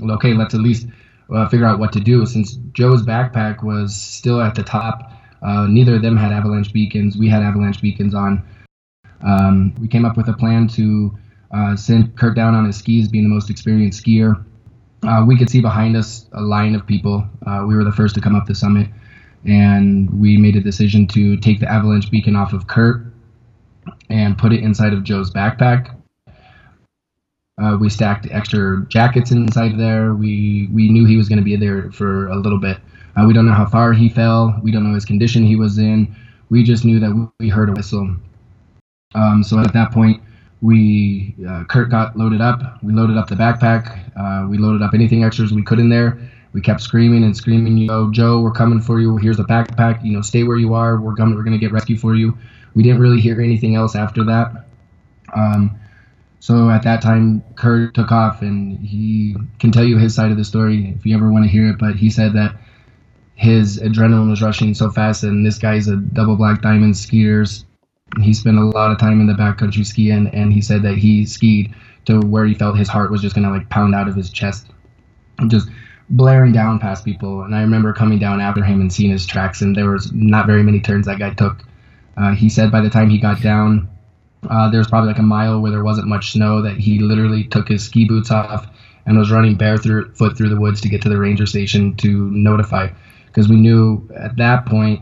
okay, 0.02 0.32
let's 0.34 0.54
at 0.54 0.60
least 0.60 0.86
uh, 1.34 1.48
figure 1.48 1.66
out 1.66 1.78
what 1.78 1.92
to 1.92 2.00
do." 2.00 2.26
Since 2.26 2.54
Joe's 2.72 3.02
backpack 3.02 3.62
was 3.62 3.94
still 3.94 4.40
at 4.40 4.54
the 4.54 4.62
top, 4.62 5.12
uh, 5.42 5.66
neither 5.66 5.96
of 5.96 6.02
them 6.02 6.16
had 6.16 6.32
avalanche 6.32 6.72
beacons. 6.72 7.16
We 7.16 7.28
had 7.28 7.42
avalanche 7.42 7.80
beacons 7.80 8.14
on. 8.14 8.42
Um, 9.22 9.74
we 9.80 9.88
came 9.88 10.04
up 10.04 10.16
with 10.16 10.28
a 10.28 10.34
plan 10.34 10.68
to 10.68 11.16
uh, 11.52 11.76
send 11.76 12.16
Kurt 12.16 12.34
down 12.34 12.54
on 12.54 12.66
his 12.66 12.76
skis, 12.76 13.08
being 13.08 13.24
the 13.24 13.30
most 13.30 13.50
experienced 13.50 14.04
skier. 14.04 14.44
Uh, 15.02 15.24
we 15.26 15.36
could 15.36 15.48
see 15.48 15.60
behind 15.60 15.96
us 15.96 16.28
a 16.32 16.40
line 16.40 16.74
of 16.74 16.86
people. 16.86 17.24
Uh, 17.46 17.64
we 17.66 17.76
were 17.76 17.84
the 17.84 17.92
first 17.92 18.14
to 18.14 18.20
come 18.20 18.34
up 18.34 18.46
the 18.46 18.54
summit, 18.54 18.88
and 19.44 20.10
we 20.20 20.36
made 20.36 20.56
a 20.56 20.60
decision 20.60 21.06
to 21.06 21.36
take 21.36 21.60
the 21.60 21.70
avalanche 21.70 22.10
beacon 22.10 22.34
off 22.34 22.52
of 22.52 22.66
Kurt 22.66 23.06
and 24.10 24.36
put 24.36 24.52
it 24.52 24.62
inside 24.62 24.92
of 24.92 25.04
Joe's 25.04 25.30
backpack. 25.30 25.95
Uh, 27.60 27.76
we 27.80 27.88
stacked 27.88 28.28
extra 28.30 28.84
jackets 28.88 29.30
inside 29.30 29.78
there. 29.78 30.14
We 30.14 30.68
we 30.72 30.88
knew 30.88 31.06
he 31.06 31.16
was 31.16 31.28
going 31.28 31.38
to 31.38 31.44
be 31.44 31.56
there 31.56 31.90
for 31.92 32.28
a 32.28 32.36
little 32.36 32.60
bit. 32.60 32.78
Uh, 33.16 33.24
we 33.26 33.32
don't 33.32 33.46
know 33.46 33.54
how 33.54 33.66
far 33.66 33.92
he 33.92 34.08
fell. 34.08 34.58
We 34.62 34.70
don't 34.70 34.84
know 34.84 34.94
his 34.94 35.06
condition 35.06 35.44
he 35.44 35.56
was 35.56 35.78
in. 35.78 36.14
We 36.50 36.62
just 36.62 36.84
knew 36.84 37.00
that 37.00 37.30
we 37.40 37.48
heard 37.48 37.70
a 37.70 37.72
whistle 37.72 38.16
um, 39.14 39.42
so 39.42 39.58
at 39.58 39.72
that 39.72 39.92
point, 39.92 40.22
we 40.60 41.34
uh, 41.48 41.64
Kurt 41.64 41.90
got 41.90 42.16
loaded 42.16 42.40
up. 42.40 42.82
We 42.82 42.92
loaded 42.92 43.16
up 43.16 43.28
the 43.28 43.34
backpack. 43.34 44.10
Uh, 44.16 44.48
we 44.48 44.58
loaded 44.58 44.82
up 44.82 44.94
anything 44.94 45.24
extras 45.24 45.52
we 45.52 45.62
could 45.62 45.78
in 45.78 45.88
there. 45.88 46.18
We 46.52 46.60
kept 46.60 46.80
screaming 46.80 47.24
and 47.24 47.36
screaming, 47.36 47.76
"Yo, 47.78 48.10
Joe, 48.10 48.40
we're 48.40 48.52
coming 48.52 48.80
for 48.80 49.00
you. 49.00 49.16
Here's 49.16 49.36
the 49.36 49.44
backpack. 49.44 50.04
You 50.04 50.12
know, 50.12 50.22
stay 50.22 50.42
where 50.42 50.56
you 50.56 50.74
are. 50.74 51.00
We're 51.00 51.14
coming. 51.14 51.34
We're 51.34 51.44
gonna 51.44 51.58
get 51.58 51.72
rescue 51.72 51.96
for 51.96 52.14
you." 52.14 52.36
We 52.74 52.82
didn't 52.82 53.00
really 53.00 53.20
hear 53.20 53.40
anything 53.40 53.74
else 53.74 53.96
after 53.96 54.22
that. 54.24 54.66
Um, 55.34 55.78
so 56.40 56.70
at 56.70 56.82
that 56.84 57.02
time, 57.02 57.42
Kurt 57.54 57.94
took 57.94 58.12
off, 58.12 58.42
and 58.42 58.78
he 58.78 59.36
can 59.58 59.72
tell 59.72 59.84
you 59.84 59.98
his 59.98 60.14
side 60.14 60.30
of 60.30 60.36
the 60.36 60.44
story 60.44 60.94
if 60.96 61.04
you 61.06 61.16
ever 61.16 61.30
want 61.30 61.44
to 61.44 61.50
hear 61.50 61.68
it. 61.68 61.78
But 61.78 61.96
he 61.96 62.10
said 62.10 62.34
that 62.34 62.56
his 63.34 63.78
adrenaline 63.78 64.30
was 64.30 64.42
rushing 64.42 64.74
so 64.74 64.90
fast, 64.90 65.22
and 65.22 65.44
this 65.44 65.58
guy's 65.58 65.88
a 65.88 65.96
double 65.96 66.36
black 66.36 66.62
diamond 66.62 66.94
skiers 66.94 67.64
he 68.20 68.32
spent 68.32 68.58
a 68.58 68.64
lot 68.64 68.90
of 68.90 68.98
time 68.98 69.20
in 69.20 69.26
the 69.26 69.34
backcountry 69.34 69.84
skiing, 69.84 70.28
and 70.28 70.52
he 70.52 70.60
said 70.60 70.82
that 70.82 70.96
he 70.96 71.26
skied 71.26 71.74
to 72.06 72.20
where 72.20 72.46
he 72.46 72.54
felt 72.54 72.78
his 72.78 72.88
heart 72.88 73.10
was 73.10 73.20
just 73.20 73.34
gonna 73.34 73.50
like 73.50 73.68
pound 73.68 73.94
out 73.94 74.08
of 74.08 74.14
his 74.14 74.30
chest, 74.30 74.68
just 75.48 75.68
blaring 76.08 76.52
down 76.52 76.78
past 76.78 77.04
people. 77.04 77.42
And 77.42 77.54
I 77.54 77.60
remember 77.62 77.92
coming 77.92 78.18
down 78.18 78.40
after 78.40 78.62
him 78.62 78.80
and 78.80 78.92
seeing 78.92 79.10
his 79.10 79.26
tracks, 79.26 79.60
and 79.60 79.74
there 79.74 79.90
was 79.90 80.12
not 80.12 80.46
very 80.46 80.62
many 80.62 80.80
turns 80.80 81.06
that 81.06 81.18
guy 81.18 81.34
took. 81.34 81.64
Uh, 82.16 82.32
he 82.32 82.48
said 82.48 82.72
by 82.72 82.80
the 82.80 82.90
time 82.90 83.10
he 83.10 83.18
got 83.18 83.42
down, 83.42 83.88
uh, 84.48 84.70
there 84.70 84.78
was 84.78 84.88
probably 84.88 85.08
like 85.08 85.18
a 85.18 85.22
mile 85.22 85.60
where 85.60 85.70
there 85.70 85.84
wasn't 85.84 86.06
much 86.06 86.32
snow 86.32 86.62
that 86.62 86.76
he 86.76 86.98
literally 86.98 87.44
took 87.44 87.68
his 87.68 87.84
ski 87.84 88.04
boots 88.04 88.30
off 88.30 88.66
and 89.06 89.16
was 89.16 89.30
running 89.30 89.56
barefoot 89.56 90.36
through 90.36 90.48
the 90.48 90.60
woods 90.60 90.80
to 90.80 90.88
get 90.88 91.02
to 91.02 91.08
the 91.08 91.18
ranger 91.18 91.46
station 91.46 91.94
to 91.96 92.30
notify 92.30 92.88
because 93.26 93.48
we 93.48 93.56
knew 93.56 94.08
at 94.16 94.36
that 94.36 94.66
point 94.66 95.00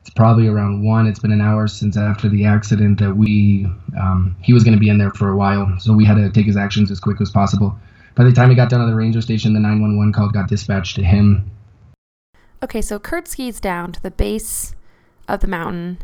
it's 0.00 0.10
probably 0.10 0.48
around 0.48 0.82
one. 0.82 1.06
It's 1.06 1.18
been 1.18 1.32
an 1.32 1.40
hour 1.40 1.68
since 1.68 1.96
after 1.96 2.28
the 2.28 2.46
accident 2.46 2.98
that 3.00 3.14
we 3.14 3.66
um, 3.98 4.34
he 4.40 4.52
was 4.52 4.64
going 4.64 4.74
to 4.74 4.80
be 4.80 4.88
in 4.88 4.98
there 4.98 5.10
for 5.10 5.30
a 5.30 5.36
while, 5.36 5.78
so 5.78 5.92
we 5.92 6.04
had 6.04 6.14
to 6.14 6.30
take 6.30 6.46
his 6.46 6.56
actions 6.56 6.90
as 6.90 7.00
quick 7.00 7.20
as 7.20 7.30
possible. 7.30 7.78
By 8.14 8.24
the 8.24 8.32
time 8.32 8.50
he 8.50 8.56
got 8.56 8.70
down 8.70 8.80
to 8.80 8.86
the 8.86 8.94
ranger 8.94 9.20
station, 9.20 9.52
the 9.52 9.60
911 9.60 10.12
call 10.12 10.30
got 10.30 10.48
dispatched 10.48 10.96
to 10.96 11.04
him. 11.04 11.50
Okay, 12.62 12.82
so 12.82 12.98
Kurt 12.98 13.28
skis 13.28 13.60
down 13.60 13.92
to 13.92 14.02
the 14.02 14.10
base 14.10 14.74
of 15.28 15.40
the 15.40 15.46
mountain 15.46 15.98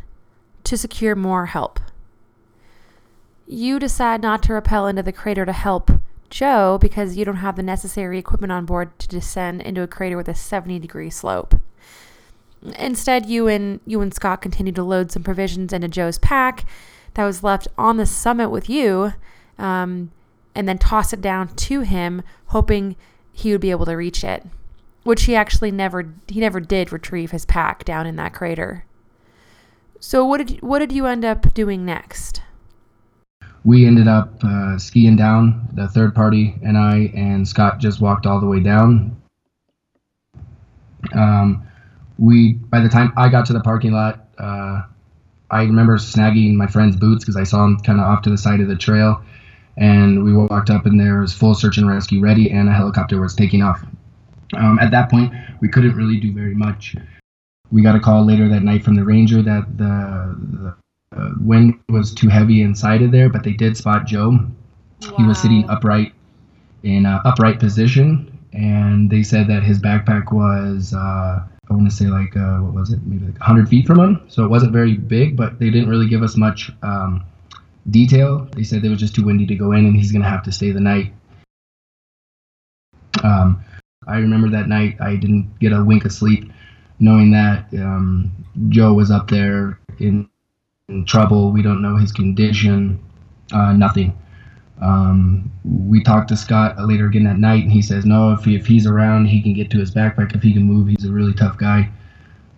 to 0.63 0.77
secure 0.77 1.15
more 1.15 1.47
help. 1.47 1.79
You 3.47 3.79
decide 3.79 4.21
not 4.21 4.43
to 4.43 4.53
rappel 4.53 4.87
into 4.87 5.01
the 5.03 5.13
crater 5.13 5.45
to 5.45 5.53
help 5.53 5.89
Joe 6.29 6.77
because 6.81 7.15
you 7.15 7.23
don't 7.23 7.37
have 7.37 7.55
the 7.55 7.63
necessary 7.63 8.19
equipment 8.19 8.51
on 8.51 8.65
board 8.65 8.97
to 8.99 9.07
descend 9.07 9.61
into 9.61 9.81
a 9.81 9.87
crater 9.87 10.17
with 10.17 10.27
a 10.27 10.35
70 10.35 10.79
degree 10.79 11.09
slope. 11.09 11.55
Instead, 12.77 13.25
you 13.27 13.47
and 13.47 13.79
you 13.85 14.01
and 14.01 14.13
Scott 14.13 14.41
continue 14.41 14.73
to 14.73 14.83
load 14.83 15.11
some 15.11 15.23
provisions 15.23 15.71
into 15.71 15.87
Joe's 15.87 16.17
pack 16.17 16.65
that 17.13 17.23
was 17.23 17.43
left 17.43 17.67
on 17.77 17.95
the 17.97 18.05
summit 18.05 18.49
with 18.49 18.69
you, 18.69 19.13
um, 19.57 20.11
and 20.53 20.67
then 20.67 20.77
toss 20.77 21.13
it 21.13 21.21
down 21.21 21.47
to 21.55 21.81
him, 21.81 22.23
hoping 22.47 22.95
he 23.31 23.51
would 23.51 23.61
be 23.61 23.71
able 23.71 23.85
to 23.85 23.95
reach 23.95 24.23
it. 24.23 24.43
which 25.03 25.23
he 25.23 25.35
actually 25.35 25.71
never 25.71 26.13
he 26.27 26.41
never 26.41 26.59
did 26.59 26.91
retrieve 26.91 27.31
his 27.31 27.45
pack 27.45 27.85
down 27.85 28.05
in 28.05 28.17
that 28.17 28.33
crater. 28.33 28.83
So 30.01 30.25
what 30.25 30.39
did 30.39 30.49
you, 30.51 30.57
what 30.59 30.79
did 30.79 30.91
you 30.91 31.05
end 31.05 31.23
up 31.23 31.53
doing 31.53 31.85
next? 31.85 32.41
We 33.67 33.85
ended 33.85 34.07
up 34.07 34.41
uh, 34.45 34.77
skiing 34.77 35.17
down. 35.17 35.67
The 35.73 35.89
third 35.89 36.15
party 36.15 36.55
and 36.63 36.77
I 36.77 37.11
and 37.13 37.45
Scott 37.45 37.79
just 37.79 37.99
walked 37.99 38.25
all 38.25 38.39
the 38.39 38.47
way 38.47 38.61
down. 38.61 39.21
Um, 41.13 41.67
we 42.17 42.53
by 42.53 42.79
the 42.79 42.87
time 42.87 43.11
I 43.17 43.27
got 43.27 43.45
to 43.47 43.53
the 43.53 43.59
parking 43.59 43.91
lot, 43.91 44.25
uh, 44.37 44.83
I 45.51 45.63
remember 45.63 45.97
snagging 45.97 46.53
my 46.53 46.67
friend's 46.67 46.95
boots 46.95 47.25
because 47.25 47.35
I 47.35 47.43
saw 47.43 47.65
him 47.65 47.77
kind 47.79 47.99
of 47.99 48.05
off 48.05 48.21
to 48.21 48.29
the 48.29 48.37
side 48.37 48.61
of 48.61 48.69
the 48.69 48.77
trail, 48.77 49.21
and 49.75 50.23
we 50.23 50.31
walked 50.31 50.69
up 50.69 50.85
and 50.85 50.97
there 50.97 51.19
was 51.19 51.33
full 51.33 51.53
search 51.53 51.77
and 51.77 51.89
rescue 51.89 52.21
ready, 52.21 52.49
and 52.49 52.69
a 52.69 52.71
helicopter 52.71 53.19
was 53.19 53.35
taking 53.35 53.61
off. 53.61 53.83
Um, 54.55 54.79
at 54.79 54.91
that 54.91 55.11
point, 55.11 55.33
we 55.59 55.67
couldn't 55.67 55.97
really 55.97 56.21
do 56.21 56.31
very 56.31 56.55
much. 56.55 56.95
We 57.69 57.81
got 57.81 57.95
a 57.95 57.99
call 57.99 58.25
later 58.25 58.47
that 58.47 58.63
night 58.63 58.85
from 58.85 58.95
the 58.95 59.03
ranger 59.03 59.41
that 59.41 59.77
the, 59.77 60.37
the 60.39 60.75
uh, 61.17 61.31
wind 61.39 61.79
was 61.89 62.13
too 62.13 62.29
heavy 62.29 62.61
inside 62.61 63.01
of 63.01 63.11
there, 63.11 63.29
but 63.29 63.43
they 63.43 63.53
did 63.53 63.75
spot 63.77 64.05
Joe. 64.05 64.31
Wow. 64.31 65.13
He 65.17 65.23
was 65.23 65.41
sitting 65.41 65.69
upright 65.69 66.13
in 66.83 67.05
an 67.05 67.19
upright 67.25 67.59
position, 67.59 68.37
and 68.53 69.09
they 69.09 69.23
said 69.23 69.47
that 69.47 69.63
his 69.63 69.79
backpack 69.79 70.31
was. 70.31 70.93
Uh, 70.93 71.45
I 71.69 71.73
want 71.73 71.89
to 71.89 71.95
say 71.95 72.05
like 72.05 72.35
uh, 72.37 72.59
what 72.59 72.73
was 72.73 72.93
it, 72.93 72.99
maybe 73.05 73.25
like 73.25 73.39
100 73.39 73.67
feet 73.67 73.85
from 73.85 73.99
him. 73.99 74.21
So 74.29 74.45
it 74.45 74.47
wasn't 74.47 74.71
very 74.71 74.93
big, 74.93 75.35
but 75.35 75.59
they 75.59 75.69
didn't 75.69 75.89
really 75.89 76.07
give 76.07 76.23
us 76.23 76.37
much 76.37 76.71
um, 76.81 77.25
detail. 77.89 78.47
They 78.55 78.63
said 78.63 78.85
it 78.85 78.89
was 78.89 78.99
just 78.99 79.15
too 79.15 79.25
windy 79.25 79.45
to 79.47 79.55
go 79.55 79.73
in, 79.73 79.85
and 79.85 79.95
he's 79.95 80.11
gonna 80.11 80.29
have 80.29 80.43
to 80.43 80.51
stay 80.51 80.71
the 80.71 80.79
night. 80.79 81.13
Um, 83.23 83.63
I 84.07 84.17
remember 84.17 84.49
that 84.49 84.69
night 84.69 84.97
I 85.01 85.15
didn't 85.15 85.59
get 85.59 85.73
a 85.73 85.83
wink 85.83 86.05
of 86.05 86.13
sleep, 86.13 86.51
knowing 86.99 87.31
that 87.31 87.65
um, 87.73 88.31
Joe 88.69 88.93
was 88.93 89.11
up 89.11 89.29
there 89.29 89.79
in, 89.99 90.29
in, 90.89 91.05
trouble. 91.05 91.51
We 91.51 91.61
don't 91.61 91.81
know 91.81 91.97
his 91.97 92.11
condition, 92.11 93.03
uh, 93.51 93.73
nothing. 93.73 94.17
Um, 94.81 95.51
we 95.65 96.01
talked 96.01 96.29
to 96.29 96.37
Scott 96.37 96.77
later 96.79 97.07
again 97.07 97.23
that 97.25 97.39
night, 97.39 97.63
and 97.63 97.71
he 97.71 97.81
says, 97.81 98.05
no, 98.05 98.31
if, 98.31 98.45
he, 98.45 98.55
if 98.55 98.65
he's 98.65 98.85
around, 98.85 99.25
he 99.25 99.41
can 99.41 99.53
get 99.53 99.69
to 99.71 99.79
his 99.79 99.93
backpack. 99.93 100.35
If 100.35 100.43
he 100.43 100.53
can 100.53 100.63
move, 100.63 100.87
he's 100.87 101.05
a 101.05 101.11
really 101.11 101.33
tough 101.33 101.57
guy. 101.57 101.89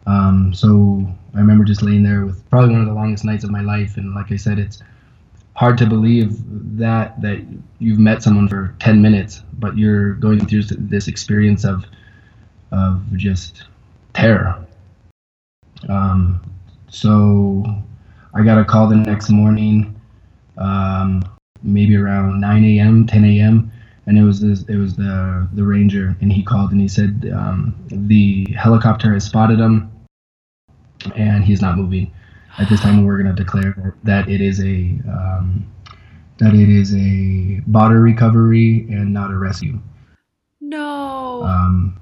Um, 0.06 0.54
so 0.54 1.08
I 1.34 1.40
remember 1.40 1.64
just 1.64 1.82
laying 1.82 2.04
there 2.04 2.26
with 2.26 2.48
probably 2.50 2.72
one 2.72 2.82
of 2.82 2.88
the 2.88 2.94
longest 2.94 3.26
nights 3.26 3.44
of 3.44 3.52
my 3.52 3.62
life. 3.62 3.98
And 3.98 4.14
like 4.14 4.32
I 4.32 4.36
said, 4.36 4.60
it's 4.60 4.82
hard 5.56 5.78
to 5.78 5.86
believe 5.86 6.38
that 6.78 7.22
that 7.22 7.46
you've 7.80 8.00
met 8.00 8.24
someone 8.24 8.48
for 8.48 8.76
10 8.80 9.02
minutes, 9.02 9.44
but 9.54 9.78
you're 9.78 10.14
going 10.14 10.46
through 10.46 10.64
this 10.64 11.08
experience 11.08 11.64
of 11.64 11.86
of 12.72 13.02
just 13.16 13.64
terror. 14.14 14.66
Um, 15.88 16.42
so 16.90 17.84
I 18.34 18.44
got 18.44 18.60
a 18.60 18.66
call 18.66 18.88
the 18.88 18.96
next 18.96 19.30
morning. 19.30 20.00
Um, 20.58 21.24
maybe 21.64 21.96
around 21.96 22.40
9 22.40 22.64
a.m., 22.66 23.08
10 23.08 23.26
a.m., 23.26 23.72
and 24.06 24.18
it 24.18 24.24
was 24.24 24.42
this, 24.42 24.64
it 24.64 24.78
was 24.78 24.96
the 24.96 25.48
the 25.54 25.64
ranger, 25.64 26.16
and 26.20 26.34
he 26.34 26.42
called 26.42 26.72
and 26.72 26.82
he 26.82 26.88
said 26.88 27.32
um, 27.32 27.76
the 27.92 28.48
helicopter 28.58 29.14
has 29.14 29.24
spotted 29.24 29.60
him, 29.60 29.92
and 31.16 31.44
he's 31.44 31.62
not 31.62 31.78
moving. 31.78 32.12
At 32.58 32.70
this 32.70 32.82
time, 32.82 33.06
we're 33.06 33.22
going 33.22 33.34
to 33.36 33.44
declare 33.44 33.96
that 34.04 34.28
it 34.28 34.42
is 34.42 34.60
a 34.62 34.98
um, 35.08 35.72
that 36.40 36.56
it 36.56 36.70
is 36.70 36.96
a 36.96 37.62
body 37.68 37.96
recovery 37.96 38.88
and 38.90 39.14
not 39.14 39.30
a 39.30 39.38
rescue. 39.38 39.80
No. 40.60 41.44
Um, 41.44 42.00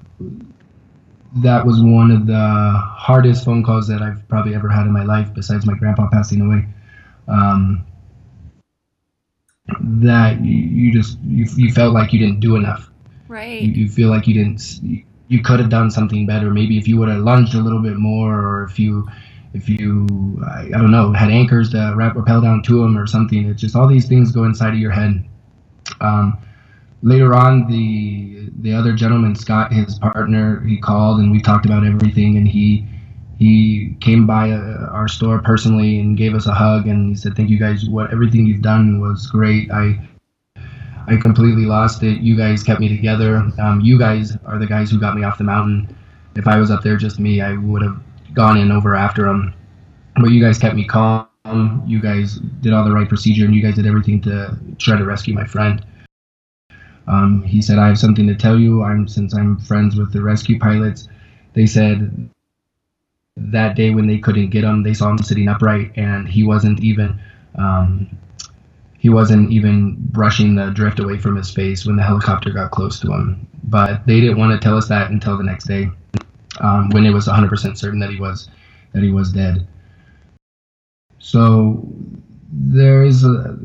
that 1.36 1.64
was 1.66 1.80
one 1.82 2.10
of 2.10 2.26
the 2.26 2.72
hardest 2.74 3.44
phone 3.44 3.62
calls 3.62 3.86
that 3.88 4.02
I've 4.02 4.26
probably 4.28 4.54
ever 4.54 4.68
had 4.68 4.86
in 4.86 4.92
my 4.92 5.04
life, 5.04 5.32
besides 5.34 5.66
my 5.66 5.74
grandpa 5.74 6.08
passing 6.10 6.40
away. 6.40 6.66
Um, 7.26 7.84
that 9.80 10.40
you, 10.42 10.54
you 10.54 10.92
just 10.92 11.18
you, 11.20 11.46
you 11.56 11.72
felt 11.72 11.92
like 11.92 12.12
you 12.12 12.18
didn't 12.18 12.40
do 12.40 12.56
enough. 12.56 12.90
Right. 13.28 13.60
You, 13.60 13.72
you 13.72 13.88
feel 13.88 14.08
like 14.08 14.26
you 14.26 14.34
didn't. 14.34 14.80
You 15.28 15.42
could 15.42 15.60
have 15.60 15.68
done 15.68 15.90
something 15.90 16.26
better. 16.26 16.50
Maybe 16.50 16.78
if 16.78 16.88
you 16.88 16.96
would 16.98 17.10
have 17.10 17.18
lunged 17.18 17.54
a 17.54 17.60
little 17.60 17.82
bit 17.82 17.96
more, 17.96 18.34
or 18.34 18.64
if 18.64 18.78
you, 18.78 19.06
if 19.52 19.68
you, 19.68 20.06
I, 20.46 20.68
I 20.74 20.78
don't 20.78 20.90
know, 20.90 21.12
had 21.12 21.28
anchors 21.28 21.70
to 21.72 21.92
wrap 21.94 22.16
rappel 22.16 22.40
down 22.40 22.62
to 22.62 22.80
them 22.80 22.96
or 22.96 23.06
something. 23.06 23.46
It's 23.46 23.60
just 23.60 23.76
all 23.76 23.86
these 23.86 24.08
things 24.08 24.32
go 24.32 24.44
inside 24.44 24.72
of 24.72 24.78
your 24.78 24.92
head. 24.92 25.22
Um, 26.00 26.38
later 27.02 27.34
on, 27.34 27.66
the 27.68 28.50
the 28.60 28.72
other 28.72 28.92
gentleman, 28.92 29.34
Scott, 29.34 29.72
his 29.72 29.98
partner, 29.98 30.60
he 30.60 30.78
called 30.78 31.20
and 31.20 31.30
we 31.30 31.40
talked 31.40 31.66
about 31.66 31.86
everything, 31.86 32.36
and 32.36 32.46
he 32.46 32.86
he 33.38 33.96
came 34.00 34.26
by 34.26 34.50
uh, 34.50 34.88
our 34.90 35.06
store 35.06 35.40
personally 35.40 36.00
and 36.00 36.16
gave 36.16 36.34
us 36.34 36.46
a 36.46 36.52
hug 36.52 36.88
and 36.88 37.10
he 37.10 37.14
said 37.14 37.36
thank 37.36 37.48
you 37.50 37.58
guys. 37.58 37.88
What 37.88 38.12
everything 38.12 38.46
you've 38.46 38.62
done 38.62 39.00
was 39.00 39.26
great. 39.26 39.70
I 39.70 39.98
i 41.06 41.16
completely 41.16 41.64
lost 41.64 42.02
it. 42.02 42.20
You 42.20 42.36
guys 42.36 42.62
kept 42.62 42.80
me 42.80 42.88
together. 42.88 43.36
Um, 43.58 43.80
you 43.80 43.98
guys 43.98 44.36
are 44.44 44.58
the 44.58 44.66
guys 44.66 44.90
who 44.90 44.98
got 44.98 45.14
me 45.14 45.22
off 45.22 45.38
the 45.38 45.44
mountain. 45.44 45.96
If 46.36 46.46
i 46.46 46.58
was 46.58 46.70
up 46.70 46.82
there 46.84 46.96
just 46.96 47.18
me 47.18 47.40
i 47.40 47.56
would 47.56 47.82
have 47.82 48.00
gone 48.32 48.56
in 48.58 48.70
over 48.70 48.94
after 48.94 49.26
him 49.26 49.54
but 50.20 50.30
you 50.30 50.42
guys 50.42 50.58
kept 50.58 50.74
me 50.74 50.84
calm. 50.84 51.26
You 51.86 52.00
guys 52.00 52.36
did 52.60 52.72
all 52.72 52.84
the 52.84 52.92
right 52.92 53.08
procedure 53.08 53.44
and 53.44 53.54
you 53.54 53.62
guys 53.62 53.74
did 53.74 53.86
everything 53.86 54.20
to 54.22 54.56
try 54.78 54.98
to 54.98 55.04
rescue 55.04 55.34
my 55.34 55.44
friend 55.44 55.84
um, 57.08 57.42
he 57.42 57.60
said 57.60 57.78
i 57.78 57.88
have 57.88 57.98
something 57.98 58.26
to 58.26 58.36
tell 58.36 58.58
you 58.58 58.82
i'm 58.82 59.08
since 59.08 59.34
i'm 59.34 59.58
friends 59.58 59.96
with 59.96 60.12
the 60.12 60.20
rescue 60.20 60.58
pilots 60.58 61.08
they 61.54 61.66
said 61.66 62.30
that 63.38 63.76
day 63.76 63.90
when 63.90 64.06
they 64.06 64.18
couldn't 64.18 64.50
get 64.50 64.64
him, 64.64 64.82
they 64.82 64.94
saw 64.94 65.10
him 65.10 65.18
sitting 65.18 65.48
upright, 65.48 65.92
and 65.96 66.28
he 66.28 66.42
wasn't 66.42 66.80
even 66.80 67.18
um, 67.54 68.08
he 68.98 69.08
wasn't 69.08 69.50
even 69.50 69.96
brushing 70.10 70.54
the 70.54 70.70
drift 70.70 70.98
away 70.98 71.18
from 71.18 71.36
his 71.36 71.50
face 71.50 71.86
when 71.86 71.96
the 71.96 72.02
helicopter 72.02 72.50
got 72.50 72.72
close 72.72 72.98
to 73.00 73.12
him. 73.12 73.46
But 73.64 74.06
they 74.06 74.20
didn't 74.20 74.38
want 74.38 74.60
to 74.60 74.64
tell 74.64 74.76
us 74.76 74.88
that 74.88 75.10
until 75.10 75.36
the 75.36 75.44
next 75.44 75.66
day, 75.66 75.88
um, 76.60 76.90
when 76.90 77.06
it 77.06 77.10
was 77.10 77.26
100% 77.26 77.78
certain 77.78 78.00
that 78.00 78.10
he 78.10 78.20
was 78.20 78.48
that 78.92 79.02
he 79.02 79.10
was 79.10 79.32
dead. 79.32 79.66
So 81.18 81.86
there's 82.50 83.24
a 83.24 83.58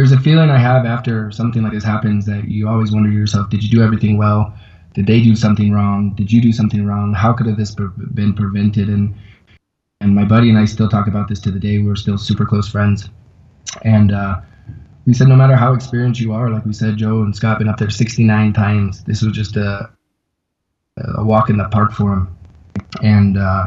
there's 0.00 0.12
a 0.12 0.18
feeling 0.18 0.48
I 0.48 0.56
have 0.56 0.86
after 0.86 1.30
something 1.30 1.62
like 1.62 1.72
this 1.72 1.84
happens 1.84 2.24
that 2.24 2.48
you 2.48 2.66
always 2.66 2.90
wonder 2.90 3.10
to 3.10 3.14
yourself, 3.14 3.50
did 3.50 3.62
you 3.62 3.68
do 3.68 3.82
everything 3.82 4.16
well? 4.16 4.54
Did 4.94 5.06
they 5.06 5.20
do 5.20 5.36
something 5.36 5.72
wrong? 5.72 6.14
Did 6.14 6.32
you 6.32 6.40
do 6.40 6.54
something 6.54 6.86
wrong? 6.86 7.12
How 7.12 7.34
could 7.34 7.46
have 7.46 7.58
this 7.58 7.74
been 7.74 8.32
prevented? 8.32 8.88
And 8.88 9.14
and 10.00 10.14
my 10.14 10.24
buddy 10.24 10.48
and 10.48 10.56
I 10.56 10.64
still 10.64 10.88
talk 10.88 11.06
about 11.06 11.28
this 11.28 11.38
to 11.40 11.50
the 11.50 11.60
day. 11.60 11.80
We're 11.80 11.96
still 11.96 12.16
super 12.16 12.46
close 12.46 12.66
friends, 12.66 13.10
and 13.82 14.10
uh, 14.12 14.40
we 15.04 15.12
said 15.12 15.28
no 15.28 15.36
matter 15.36 15.54
how 15.54 15.74
experienced 15.74 16.18
you 16.18 16.32
are, 16.32 16.48
like 16.48 16.64
we 16.64 16.72
said, 16.72 16.96
Joe 16.96 17.20
and 17.20 17.36
Scott 17.36 17.50
have 17.50 17.58
been 17.58 17.68
up 17.68 17.76
there 17.76 17.90
69 17.90 18.54
times. 18.54 19.04
This 19.04 19.20
was 19.20 19.34
just 19.34 19.58
a 19.58 19.90
a 20.96 21.22
walk 21.22 21.50
in 21.50 21.58
the 21.58 21.68
park 21.68 21.92
for 21.92 22.08
them, 22.08 22.38
and 23.02 23.36
uh, 23.36 23.66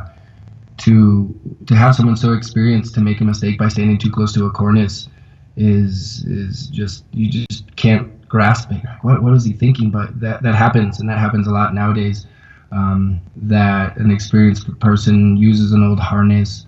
to 0.77 1.39
to 1.67 1.75
have 1.75 1.95
someone 1.95 2.17
so 2.17 2.33
experienced 2.33 2.95
to 2.95 3.01
make 3.01 3.21
a 3.21 3.23
mistake 3.23 3.59
by 3.59 3.67
standing 3.67 3.99
too 3.99 4.09
close 4.09 4.33
to 4.33 4.47
a 4.47 4.49
cornice 4.49 5.09
is 5.55 6.23
is 6.25 6.67
just 6.67 7.05
you 7.11 7.29
just 7.29 7.75
can't 7.75 8.27
grasping. 8.27 8.81
Like, 8.83 9.03
what 9.03 9.23
what 9.23 9.31
was 9.31 9.45
he 9.45 9.53
thinking? 9.53 9.91
But 9.91 10.19
that 10.19 10.41
that 10.43 10.55
happens, 10.55 10.99
and 10.99 11.09
that 11.09 11.19
happens 11.19 11.47
a 11.47 11.51
lot 11.51 11.73
nowadays. 11.73 12.25
Um, 12.71 13.21
that 13.35 13.97
an 13.97 14.09
experienced 14.09 14.79
person 14.79 15.37
uses 15.37 15.73
an 15.73 15.83
old 15.83 15.99
harness, 15.99 16.65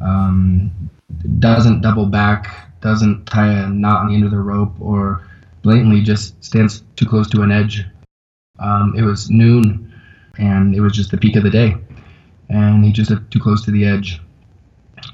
um, 0.00 0.70
doesn't 1.38 1.82
double 1.82 2.06
back, 2.06 2.70
doesn't 2.80 3.26
tie 3.26 3.52
a 3.52 3.68
knot 3.68 4.00
on 4.00 4.08
the 4.08 4.14
end 4.14 4.24
of 4.24 4.30
the 4.30 4.38
rope, 4.38 4.74
or 4.80 5.28
blatantly 5.60 6.00
just 6.00 6.42
stands 6.42 6.82
too 6.96 7.04
close 7.04 7.28
to 7.28 7.42
an 7.42 7.52
edge. 7.52 7.84
Um, 8.60 8.94
it 8.96 9.02
was 9.02 9.28
noon, 9.28 9.92
and 10.38 10.74
it 10.74 10.80
was 10.80 10.94
just 10.94 11.10
the 11.10 11.18
peak 11.18 11.36
of 11.36 11.42
the 11.42 11.50
day, 11.50 11.76
and 12.48 12.82
he 12.82 12.90
just 12.90 13.12
too 13.30 13.40
close 13.40 13.62
to 13.66 13.70
the 13.70 13.84
edge. 13.84 14.22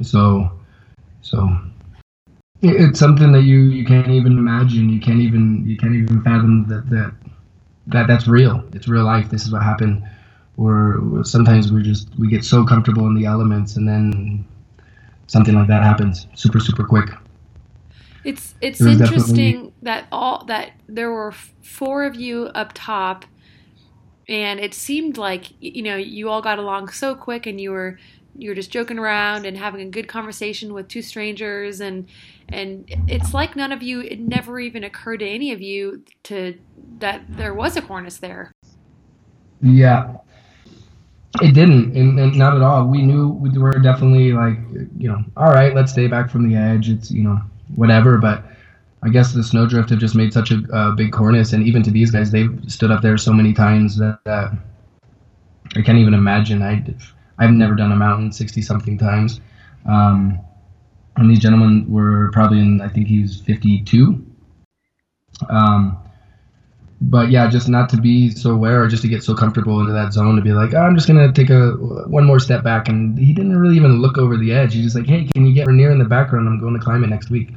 So, 0.03 0.53
so 1.23 1.49
it's 2.63 2.99
something 2.99 3.33
that 3.33 3.43
you 3.43 3.59
you 3.65 3.85
can't 3.85 4.09
even 4.09 4.33
imagine. 4.39 4.89
You 4.91 5.01
can't 5.01 5.21
even 5.21 5.67
you 5.67 5.77
can't 5.77 5.95
even 5.95 6.23
fathom 6.23 6.67
that 6.69 6.89
that 6.91 7.13
that 7.89 8.07
that's 8.07 8.29
real. 8.29 8.65
It's 8.73 8.89
real 8.89 9.05
life. 9.05 9.31
This 9.31 9.45
is 9.45 9.53
what 9.53 9.63
happened. 9.63 10.03
Or 10.57 11.23
sometimes 11.25 11.73
we 11.73 11.83
just 11.83 12.09
we 12.19 12.29
get 12.29 12.45
so 12.45 12.65
comfortable 12.65 13.07
in 13.07 13.15
the 13.15 13.27
elements, 13.27 13.77
and 13.77 13.89
then 13.89 14.47
something 15.29 15.55
like 15.55 15.69
that 15.69 15.83
happens 15.85 16.27
super 16.35 16.61
super 16.61 16.85
quick. 16.85 17.11
It's 18.25 18.55
it's 18.61 18.85
it 18.85 19.01
interesting 19.01 19.73
that 19.83 20.09
all 20.11 20.45
that 20.47 20.73
there 20.89 21.11
were 21.13 21.33
four 21.63 22.05
of 22.05 22.17
you 22.17 22.47
up 22.47 22.73
top, 22.75 23.25
and 24.29 24.59
it 24.59 24.75
seemed 24.75 25.17
like 25.17 25.53
you 25.61 25.83
know 25.83 25.97
you 25.97 26.29
all 26.29 26.43
got 26.43 26.59
along 26.59 26.89
so 26.89 27.15
quick, 27.15 27.47
and 27.47 27.61
you 27.61 27.71
were 27.71 27.99
you 28.35 28.51
were 28.51 28.55
just 28.55 28.71
joking 28.71 28.99
around 28.99 29.47
and 29.47 29.57
having 29.57 29.81
a 29.81 29.91
good 29.91 30.09
conversation 30.09 30.75
with 30.75 30.89
two 30.89 31.03
strangers 31.03 31.81
and 31.81 32.07
and 32.49 32.85
it's 33.07 33.35
like 33.35 33.57
none 33.57 33.73
of 33.73 33.83
you 33.83 34.01
it 34.01 34.21
never 34.21 34.59
even 34.61 34.85
occurred 34.85 35.19
to 35.19 35.29
any 35.29 35.53
of 35.53 35.61
you 35.61 36.05
to 36.25 36.59
that 36.99 37.23
there 37.29 37.55
was 37.55 37.77
a 37.77 37.83
cornice 37.83 38.19
there. 38.19 38.53
Yeah. 39.61 40.17
It 41.43 41.53
didn't 41.53 41.97
and, 41.97 42.19
and 42.19 42.37
not 42.37 42.57
at 42.57 42.63
all. 42.63 42.87
We 42.87 43.03
knew 43.03 43.29
we 43.29 43.57
were 43.59 43.73
definitely 43.73 44.33
like 44.33 44.59
you 44.97 45.09
know 45.09 45.23
all 45.37 45.53
right 45.53 45.75
let's 45.75 45.93
stay 45.93 46.07
back 46.07 46.31
from 46.31 46.49
the 46.49 46.57
edge. 46.57 46.89
It's 46.89 47.11
you 47.11 47.23
know 47.23 47.41
whatever 47.75 48.17
but 48.17 48.45
i 49.03 49.09
guess 49.09 49.33
the 49.33 49.45
snowdrift 49.45 49.91
have 49.91 49.99
just 49.99 50.15
made 50.15 50.33
such 50.33 50.51
a, 50.51 50.63
a 50.73 50.93
big 50.93 51.13
cornice 51.13 51.53
and 51.53 51.67
even 51.67 51.83
to 51.83 51.91
these 51.91 52.11
guys 52.11 52.31
they've 52.31 52.59
stood 52.67 52.91
up 52.91 53.03
there 53.03 53.19
so 53.19 53.33
many 53.33 53.53
times 53.53 53.99
that, 53.99 54.19
that 54.25 54.51
i 55.77 55.83
can't 55.83 55.99
even 55.99 56.15
imagine. 56.15 56.63
I 56.63 56.83
i've 57.39 57.51
never 57.51 57.75
done 57.75 57.93
a 57.93 57.97
mountain 57.97 58.33
60 58.33 58.63
something 58.63 58.99
times. 58.99 59.41
Um, 59.87 60.41
and 61.19 61.31
these 61.31 61.41
gentlemen 61.41 61.91
were 61.91 62.31
probably 62.33 62.61
in 62.61 62.81
I 62.81 62.89
think 62.89 63.09
he 63.09 63.23
was 63.23 63.41
52. 63.41 64.25
Um, 65.49 65.99
but 67.01 67.31
yeah, 67.31 67.49
just 67.49 67.69
not 67.69 67.89
to 67.91 67.97
be 67.97 68.31
so 68.31 68.51
aware 68.51 68.83
or 68.83 68.89
just 68.89 69.03
to 69.03 69.09
get 69.09 69.23
so 69.23 69.35
comfortable 69.35 69.81
into 69.81 69.93
that 69.93 70.13
zone 70.13 70.37
to 70.37 70.43
be 70.43 70.53
like, 70.53 70.75
oh, 70.75 70.81
I'm 70.81 70.97
just 70.97 71.07
gonna 71.07 71.33
take 71.33 71.51
a 71.51 71.71
one 72.09 72.25
more 72.25 72.41
step 72.41 72.65
back, 72.65 72.89
and 72.89 73.19
he 73.19 73.33
didn't 73.33 73.57
really 73.57 73.77
even 73.77 74.01
look 74.01 74.19
over 74.19 74.37
the 74.37 74.53
edge. 74.53 74.75
He's 74.75 74.85
just 74.85 74.97
like, 74.97 75.07
hey, 75.07 75.29
can 75.33 75.47
you 75.47 75.55
get 75.55 75.67
Rainier 75.67 75.91
in 75.91 75.99
the 75.99 76.05
background? 76.05 76.49
I'm 76.49 76.61
going 76.61 76.75
to 76.75 76.81
climb 76.81 77.05
it 77.05 77.09
next 77.09 77.31
week. 77.31 77.55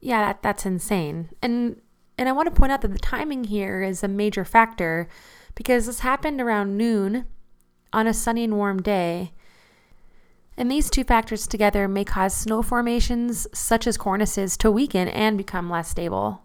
Yeah, 0.00 0.26
that, 0.26 0.42
that's 0.42 0.66
insane, 0.66 1.28
and 1.40 1.80
and 2.18 2.28
I 2.28 2.32
want 2.32 2.52
to 2.52 2.58
point 2.58 2.72
out 2.72 2.80
that 2.82 2.92
the 2.92 2.98
timing 2.98 3.44
here 3.44 3.82
is 3.82 4.02
a 4.02 4.08
major 4.08 4.44
factor 4.44 5.08
because 5.54 5.86
this 5.86 6.00
happened 6.00 6.40
around 6.40 6.76
noon 6.76 7.26
on 7.92 8.06
a 8.06 8.14
sunny 8.14 8.44
and 8.44 8.56
warm 8.56 8.82
day 8.82 9.32
and 10.60 10.70
these 10.70 10.90
two 10.90 11.04
factors 11.04 11.46
together 11.46 11.88
may 11.88 12.04
cause 12.04 12.36
snow 12.36 12.62
formations, 12.62 13.46
such 13.54 13.86
as 13.86 13.96
cornices, 13.96 14.58
to 14.58 14.70
weaken 14.70 15.08
and 15.08 15.38
become 15.38 15.70
less 15.70 15.88
stable. 15.88 16.42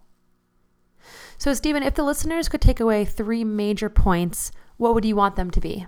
So, 1.37 1.53
Steven, 1.53 1.83
if 1.83 1.95
the 1.95 2.03
listeners 2.03 2.47
could 2.47 2.61
take 2.61 2.79
away 2.79 3.03
three 3.03 3.43
major 3.43 3.89
points, 3.89 4.53
what 4.77 4.93
would 4.93 5.03
you 5.03 5.17
want 5.17 5.35
them 5.35 5.51
to 5.51 5.59
be? 5.59 5.85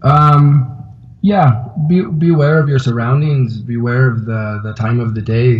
Um, 0.00 0.82
yeah, 1.20 1.66
be, 1.88 2.00
be 2.06 2.30
aware 2.30 2.58
of 2.58 2.70
your 2.70 2.78
surroundings. 2.78 3.58
Beware 3.58 4.08
of 4.08 4.24
the, 4.24 4.60
the 4.64 4.72
time 4.72 4.98
of 4.98 5.14
the 5.14 5.20
day. 5.20 5.50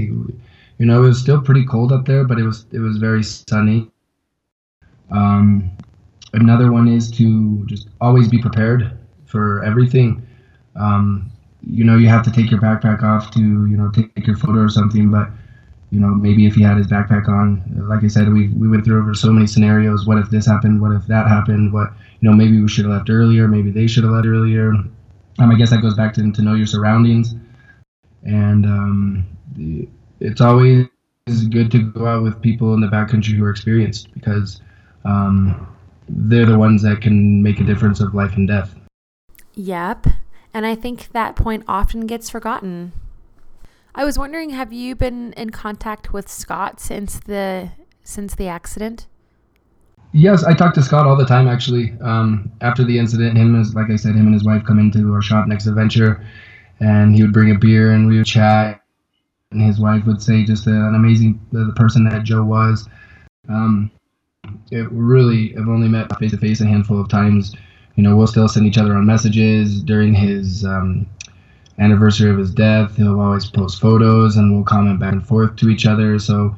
You 0.78 0.86
know, 0.86 1.04
it 1.04 1.08
was 1.08 1.20
still 1.20 1.42
pretty 1.42 1.66
cold 1.66 1.92
up 1.92 2.06
there, 2.06 2.24
but 2.24 2.38
it 2.38 2.44
was 2.44 2.64
it 2.72 2.78
was 2.78 2.96
very 2.96 3.22
sunny. 3.22 3.90
Um, 5.10 5.70
another 6.32 6.72
one 6.72 6.88
is 6.88 7.10
to 7.12 7.66
just 7.66 7.88
always 8.00 8.28
be 8.28 8.38
prepared 8.38 8.98
for 9.26 9.62
everything. 9.62 10.25
Um, 10.78 11.30
you 11.68 11.84
know, 11.84 11.96
you 11.96 12.08
have 12.08 12.24
to 12.24 12.30
take 12.30 12.50
your 12.50 12.60
backpack 12.60 13.02
off 13.02 13.30
to, 13.32 13.40
you 13.40 13.76
know, 13.76 13.90
take, 13.90 14.14
take 14.14 14.26
your 14.26 14.36
photo 14.36 14.60
or 14.60 14.68
something. 14.68 15.10
But, 15.10 15.30
you 15.90 16.00
know, 16.00 16.08
maybe 16.08 16.46
if 16.46 16.54
he 16.54 16.62
had 16.62 16.76
his 16.76 16.86
backpack 16.86 17.28
on, 17.28 17.62
like 17.88 18.04
I 18.04 18.08
said, 18.08 18.32
we, 18.32 18.48
we 18.48 18.68
went 18.68 18.84
through 18.84 19.00
over 19.00 19.14
so 19.14 19.32
many 19.32 19.46
scenarios. 19.46 20.06
What 20.06 20.18
if 20.18 20.30
this 20.30 20.46
happened? 20.46 20.80
What 20.80 20.92
if 20.92 21.06
that 21.06 21.26
happened? 21.26 21.72
What, 21.72 21.90
you 22.20 22.30
know, 22.30 22.36
maybe 22.36 22.60
we 22.60 22.68
should 22.68 22.84
have 22.84 22.94
left 22.94 23.10
earlier. 23.10 23.48
Maybe 23.48 23.70
they 23.70 23.86
should 23.86 24.04
have 24.04 24.12
left 24.12 24.26
earlier. 24.26 24.72
Um, 25.38 25.50
I 25.50 25.54
guess 25.54 25.70
that 25.70 25.82
goes 25.82 25.94
back 25.94 26.14
to, 26.14 26.32
to 26.32 26.42
know 26.42 26.54
your 26.54 26.66
surroundings. 26.66 27.34
And 28.24 28.66
um, 28.66 29.26
it's 30.20 30.40
always 30.40 30.86
good 31.50 31.70
to 31.72 31.90
go 31.90 32.06
out 32.06 32.22
with 32.22 32.40
people 32.40 32.74
in 32.74 32.80
the 32.80 32.86
backcountry 32.86 33.36
who 33.36 33.44
are 33.44 33.50
experienced 33.50 34.12
because 34.14 34.60
um, 35.04 35.66
they're 36.08 36.46
the 36.46 36.58
ones 36.58 36.82
that 36.82 37.00
can 37.00 37.42
make 37.42 37.60
a 37.60 37.64
difference 37.64 38.00
of 38.00 38.14
life 38.14 38.34
and 38.36 38.46
death. 38.46 38.74
Yep. 39.54 40.06
And 40.56 40.64
I 40.64 40.74
think 40.74 41.12
that 41.12 41.36
point 41.36 41.64
often 41.68 42.06
gets 42.06 42.30
forgotten. 42.30 42.92
I 43.94 44.06
was 44.06 44.18
wondering, 44.18 44.48
have 44.50 44.72
you 44.72 44.96
been 44.96 45.34
in 45.34 45.50
contact 45.50 46.14
with 46.14 46.30
Scott 46.30 46.80
since 46.80 47.20
the 47.20 47.72
since 48.04 48.34
the 48.34 48.48
accident? 48.48 49.06
Yes, 50.12 50.44
I 50.44 50.54
talk 50.54 50.72
to 50.72 50.82
Scott 50.82 51.06
all 51.06 51.14
the 51.14 51.26
time. 51.26 51.46
Actually, 51.46 51.92
um, 52.00 52.50
after 52.62 52.84
the 52.84 52.98
incident, 52.98 53.36
him 53.36 53.60
as 53.60 53.74
like 53.74 53.90
I 53.90 53.96
said, 53.96 54.14
him 54.14 54.28
and 54.28 54.32
his 54.32 54.44
wife 54.44 54.64
come 54.64 54.78
into 54.78 55.12
our 55.12 55.20
shop 55.20 55.46
next 55.46 55.66
adventure, 55.66 56.26
and 56.80 57.14
he 57.14 57.20
would 57.20 57.34
bring 57.34 57.50
a 57.50 57.58
beer 57.58 57.92
and 57.92 58.06
we 58.06 58.16
would 58.16 58.24
chat. 58.24 58.80
And 59.50 59.60
his 59.60 59.78
wife 59.78 60.06
would 60.06 60.22
say 60.22 60.42
just 60.42 60.66
an 60.66 60.94
amazing 60.94 61.38
the 61.52 61.70
person 61.76 62.02
that 62.04 62.22
Joe 62.22 62.44
was. 62.44 62.88
Um, 63.50 63.90
it 64.70 64.90
really, 64.90 65.54
I've 65.54 65.68
only 65.68 65.88
met 65.88 66.10
face 66.18 66.30
to 66.30 66.38
face 66.38 66.62
a 66.62 66.66
handful 66.66 66.98
of 66.98 67.10
times 67.10 67.54
you 67.96 68.02
know, 68.02 68.14
we'll 68.14 68.26
still 68.26 68.46
send 68.46 68.66
each 68.66 68.78
other 68.78 68.94
on 68.94 69.06
messages 69.06 69.82
during 69.82 70.14
his 70.14 70.64
um, 70.64 71.06
anniversary 71.78 72.30
of 72.30 72.38
his 72.38 72.52
death. 72.52 72.96
He'll 72.96 73.20
always 73.20 73.46
post 73.46 73.80
photos, 73.80 74.36
and 74.36 74.54
we'll 74.54 74.64
comment 74.64 75.00
back 75.00 75.12
and 75.12 75.26
forth 75.26 75.56
to 75.56 75.70
each 75.70 75.86
other. 75.86 76.18
So, 76.18 76.54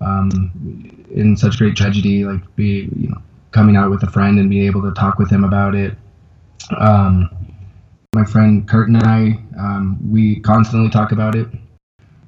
um, 0.00 1.04
in 1.10 1.36
such 1.36 1.58
great 1.58 1.76
tragedy, 1.76 2.24
like 2.24 2.40
be 2.54 2.88
you 2.96 3.08
know 3.08 3.20
coming 3.50 3.76
out 3.76 3.90
with 3.90 4.04
a 4.04 4.06
friend 4.06 4.38
and 4.38 4.48
being 4.48 4.66
able 4.66 4.82
to 4.82 4.92
talk 4.92 5.18
with 5.18 5.30
him 5.30 5.42
about 5.42 5.74
it. 5.74 5.96
Um, 6.76 7.28
my 8.14 8.24
friend 8.24 8.68
Kurt 8.68 8.88
and 8.88 8.98
I, 8.98 9.38
um, 9.58 9.98
we 10.10 10.40
constantly 10.40 10.90
talk 10.90 11.10
about 11.10 11.34
it. 11.34 11.48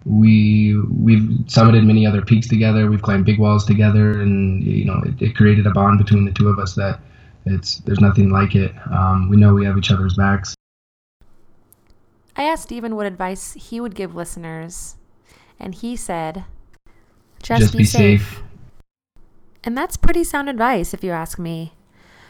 We 0.05 0.77
we've 0.91 1.23
summited 1.47 1.87
many 1.87 2.05
other 2.05 2.23
peaks 2.23 2.49
together. 2.49 2.91
We've 2.91 3.03
climbed 3.03 3.27
big 3.27 3.39
walls 3.39 3.65
together, 3.65 4.21
and 4.21 4.65
you 4.65 4.87
know 4.87 5.01
it, 5.07 5.23
it 5.23 5.37
created 5.37 5.69
a 5.69 5.71
bond 5.71 5.99
between 5.99 6.25
the 6.25 6.33
two 6.33 6.49
of 6.49 6.59
us 6.59 6.75
that 6.75 7.01
it's 7.51 7.79
there's 7.79 8.01
nothing 8.01 8.31
like 8.31 8.55
it. 8.55 8.73
Um, 8.91 9.29
we 9.29 9.37
know 9.37 9.55
we 9.55 9.65
have 9.65 9.77
each 9.79 9.91
other's 9.91 10.15
backs. 10.15 10.55
I 12.37 12.45
asked 12.45 12.65
Steven 12.65 12.97
what 12.97 13.07
advice 13.07 13.53
he 13.53 13.81
would 13.81 13.95
give 13.95 14.15
listeners, 14.15 14.97
and 15.59 15.75
he 15.75 15.97
said, 15.97 16.45
"Just, 17.43 17.61
Just 17.63 17.73
be, 17.73 17.79
be 17.79 17.85
safe. 17.85 18.29
safe." 18.29 18.43
And 19.63 19.77
that's 19.77 19.97
pretty 19.97 20.25
sound 20.25 20.49
advice, 20.49 20.95
if 20.95 21.05
you 21.05 21.11
ask 21.11 21.39
me, 21.39 21.75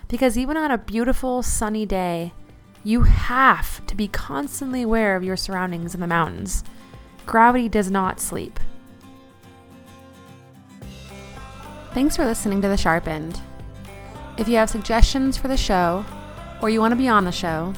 because 0.09 0.37
even 0.37 0.57
on 0.57 0.71
a 0.71 0.79
beautiful 0.79 1.43
sunny 1.43 1.87
day, 1.87 2.33
you 2.83 3.03
have 3.03 3.87
to 3.87 3.95
be 3.95 4.09
constantly 4.09 4.83
aware 4.83 5.15
of 5.15 5.23
your 5.23 5.37
surroundings 5.37 5.95
in 5.95 6.01
the 6.01 6.07
mountains. 6.07 6.65
Gravity 7.27 7.69
does 7.69 7.91
not 7.91 8.19
sleep. 8.19 8.59
Thanks 11.93 12.17
for 12.17 12.25
listening 12.25 12.63
to 12.63 12.69
The 12.69 12.77
Sharp 12.77 13.07
End. 13.07 13.41
If 14.41 14.49
you 14.49 14.57
have 14.57 14.71
suggestions 14.71 15.37
for 15.37 15.49
the 15.49 15.57
show 15.59 16.07
or 16.63 16.71
you 16.71 16.81
want 16.81 16.93
to 16.93 16.97
be 16.97 17.09
on 17.09 17.27
the 17.27 17.31
show, 17.31 17.75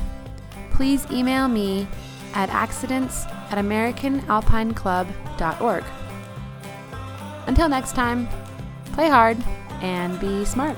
please 0.71 1.05
email 1.11 1.49
me 1.49 1.89
at 2.35 2.51
accidents 2.51 3.25
at 3.51 3.59
americanalpineclub.org. 3.59 5.85
Until 7.49 7.69
next 7.69 7.97
time, 7.97 8.29
play 8.93 9.09
hard 9.09 9.39
and 9.81 10.21
be 10.21 10.45
smart. 10.45 10.77